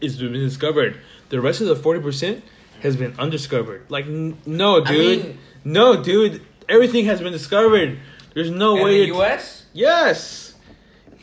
[0.00, 0.96] is been discovered.
[1.30, 2.44] The rest of the forty percent
[2.80, 3.84] has been undiscovered.
[3.88, 7.98] Like n- no, I dude, mean- no, dude, everything has been discovered.
[8.34, 8.96] There's no in way.
[8.98, 9.64] the it- U.S.
[9.72, 10.54] Yes,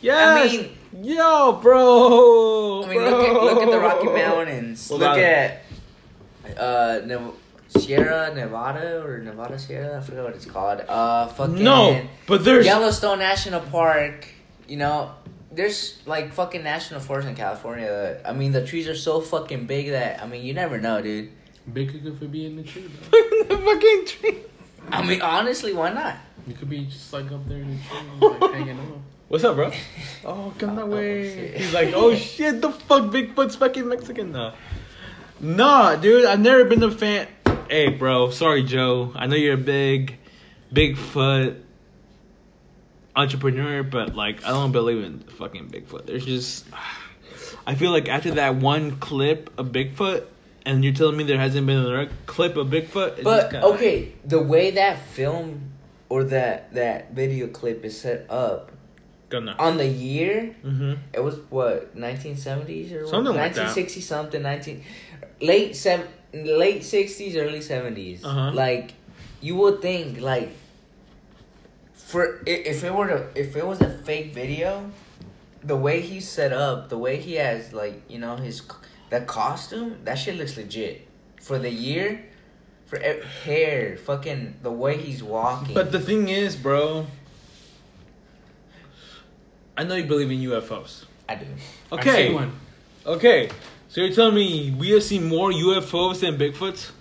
[0.00, 0.52] yes.
[0.52, 2.82] I mean- yo, bro.
[2.84, 4.06] I mean, look at look at the Rocky.
[4.08, 4.90] Mountains.
[4.90, 5.62] Look at
[6.58, 7.32] uh Nev-
[7.68, 9.98] Sierra Nevada or Nevada Sierra.
[9.98, 10.80] I forget what it's called.
[10.88, 14.26] Uh, fucking No, but there's Yellowstone National Park.
[14.68, 15.10] You know,
[15.56, 17.86] there's like fucking national forests in California.
[17.86, 21.02] That, I mean, the trees are so fucking big that I mean, you never know,
[21.02, 21.30] dude.
[21.72, 23.18] Bigger could be in the tree, bro.
[23.48, 24.38] the fucking tree.
[24.92, 26.16] I mean, honestly, why not?
[26.46, 29.00] You could be just like up there in the tree, like hanging out.
[29.28, 29.72] What's up, bro?
[30.24, 31.56] Oh, come that Oh, way.
[31.58, 34.54] He's like, oh shit, the fuck, Bigfoot's fucking Mexican now.
[35.40, 37.26] Nah, dude, I've never been a fan.
[37.68, 39.12] Hey, bro, sorry, Joe.
[39.16, 40.18] I know you're a big,
[40.72, 41.62] Bigfoot
[43.16, 46.06] entrepreneur, but like, I don't believe in fucking Bigfoot.
[46.06, 46.66] There's just,
[47.66, 50.24] I feel like after that one clip of Bigfoot,
[50.64, 53.22] and you're telling me there hasn't been another clip of Bigfoot.
[53.22, 55.70] But kinda okay, the way that film
[56.08, 58.70] or that that video clip is set up
[59.28, 59.56] Gonna.
[59.58, 60.94] on the year, Mm-hmm.
[61.12, 63.10] it was what 1970s or what?
[63.10, 63.74] Something like that.
[63.74, 64.82] 1960 something 19
[65.40, 68.24] late seven late 60s early 70s.
[68.24, 68.50] Uh-huh.
[68.52, 68.94] Like
[69.40, 70.50] you would think like
[72.06, 74.90] for if it were to, if it was a fake video,
[75.62, 78.62] the way he's set up, the way he has like you know his
[79.10, 81.06] the costume, that shit looks legit
[81.42, 82.24] for the year.
[82.86, 85.74] For e- hair, fucking the way he's walking.
[85.74, 87.08] But the thing is, bro,
[89.76, 91.04] I know you believe in UFOs.
[91.28, 91.46] I do.
[91.90, 92.52] I've Okay, seen one.
[93.04, 93.50] okay.
[93.88, 96.92] So you're telling me we have seen more UFOs than Bigfoots?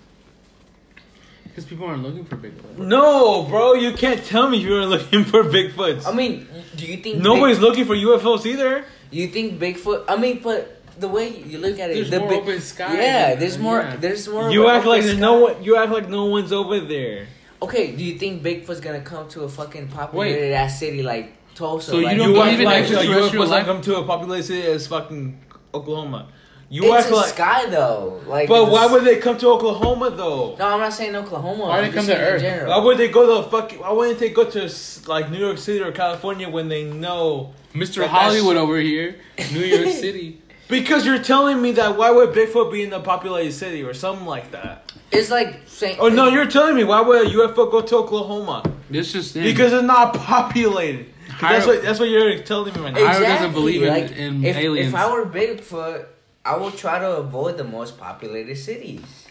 [1.56, 2.78] Because people aren't looking for Bigfoot.
[2.78, 6.06] No, bro, you can't tell me you're looking for Bigfoots.
[6.06, 6.46] I mean,
[6.76, 8.84] do you think Nobody's Big- looking for UFOs either.
[9.10, 10.04] You think Bigfoot?
[10.10, 12.98] I mean, but the way you look at it, There's the more big- open sky
[12.98, 13.80] Yeah, than- there's more.
[13.80, 13.96] yeah.
[13.96, 14.52] There's more.
[14.52, 15.22] You of an act like open there's sky.
[15.22, 15.64] no one.
[15.64, 17.28] You act like no one's over there.
[17.62, 21.92] Okay, do you think Bigfoot's gonna come to a fucking populated ass city like Tulsa?
[21.92, 23.66] So you like, don't You believe act in like a extraterrestrial UFO's life?
[23.66, 25.38] not come to a populated city as fucking
[25.74, 26.28] Oklahoma.
[26.70, 27.30] You It's act a like.
[27.30, 28.20] sky though.
[28.28, 30.56] Like, But it's- why would they come to Oklahoma though?
[30.58, 31.66] No, I'm not saying Oklahoma.
[31.66, 32.42] Why I'm they just come to saying in Earth?
[32.42, 32.70] general.
[32.72, 33.80] Why would they go to fucking?
[33.80, 34.70] Why wouldn't they go to
[35.08, 37.54] like New York City or California when they know?
[37.74, 38.08] Mr.
[38.08, 39.18] Hollywood over here,
[39.54, 40.42] New York City.
[40.68, 44.26] Because you're telling me that why would Bigfoot be in a populated city or something
[44.26, 44.92] like that?
[45.12, 45.98] It's like saying.
[46.00, 48.64] Oh no, you're telling me why would a UFO go to Oklahoma?
[48.90, 51.12] This just Because it's not populated.
[51.40, 53.12] That's what that's what you're telling me right now.
[53.14, 54.90] Hiro doesn't believe in- in if, aliens.
[54.90, 56.06] If I were Bigfoot,
[56.46, 59.28] I will try to avoid the most populated cities.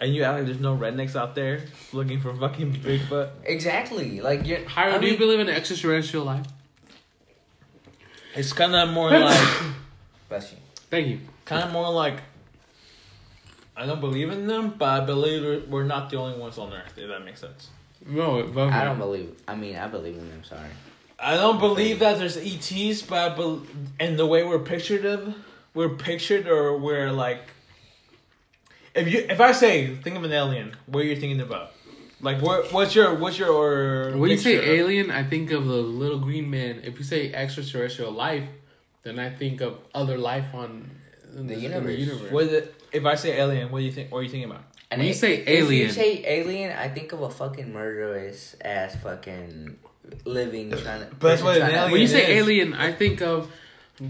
[0.00, 1.62] And you act like there's no rednecks out there
[1.92, 3.30] looking for fucking Bigfoot.
[3.44, 4.20] Exactly.
[4.20, 4.58] Like you're.
[4.58, 6.46] Hiro, I do you believe in extraterrestrial life?
[8.34, 9.48] It's kind of more like,
[10.28, 10.58] bless you.
[10.90, 11.20] Thank you.
[11.44, 12.20] kind of more like.
[13.76, 16.72] I don't believe in them, but I believe we're- we're not the only ones on
[16.72, 16.92] Earth.
[16.98, 17.68] If that makes sense.
[18.06, 19.34] No, but I don't believe.
[19.48, 20.44] I mean, I believe in them.
[20.44, 20.68] Sorry.
[21.18, 23.62] I don't believe that there's ETs, but I bel
[23.98, 25.34] and the way we're pictured of,
[25.74, 27.40] we're pictured or we're like.
[28.94, 31.72] If you if I say think of an alien, what are you thinking about?
[32.20, 36.18] Like what what's your what's your When you say alien, I think of the little
[36.18, 36.80] green man.
[36.82, 38.48] If you say extraterrestrial life,
[39.04, 40.90] then I think of other life on
[41.36, 42.30] in The in universe.
[42.32, 44.10] What is it, if I say alien, what do you think?
[44.10, 44.64] What are you thinking about?
[44.90, 48.96] When you it- say if you say alien, I think of a fucking murderous ass
[48.96, 49.78] fucking
[50.24, 51.14] living trying to.
[51.14, 52.42] But that's what an alien When you say is.
[52.42, 53.50] alien, I think of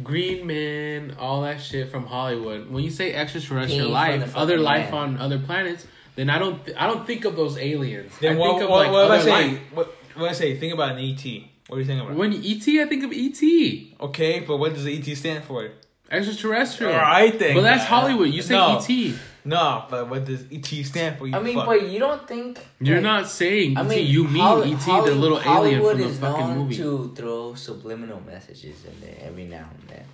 [0.05, 2.71] Green Man, all that shit from Hollywood.
[2.71, 5.17] When you say extraterrestrial Came life, other fucking life land.
[5.17, 5.87] on other planets,
[6.17, 8.13] then I don't th- I don't think of those aliens.
[8.21, 9.61] Then I what, think of what, like what if I other say life.
[9.73, 10.57] what, what I say?
[10.57, 11.25] Think about an ET.
[11.69, 12.17] What are you thinking about?
[12.17, 14.05] When ET, I think of ET.
[14.09, 15.71] okay, but what does ET stand for?
[16.11, 16.93] Extraterrestrial.
[16.95, 18.29] I think But that's that- Hollywood.
[18.31, 19.15] You say no, ET.
[19.45, 21.27] No, but what does ET stand for?
[21.27, 21.67] You I mean, fuck?
[21.67, 23.89] but you don't think You're like, not saying I ET.
[23.89, 26.77] mean, you mean Holly- ET, the Holly- little alien from the is fucking known movie.
[26.77, 30.05] to throw subliminal messages in there every now and then.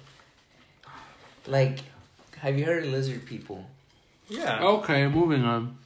[1.46, 1.80] Like,
[2.38, 3.64] have you heard of lizard people?
[4.28, 4.62] yeah.
[4.62, 5.76] Okay, moving on.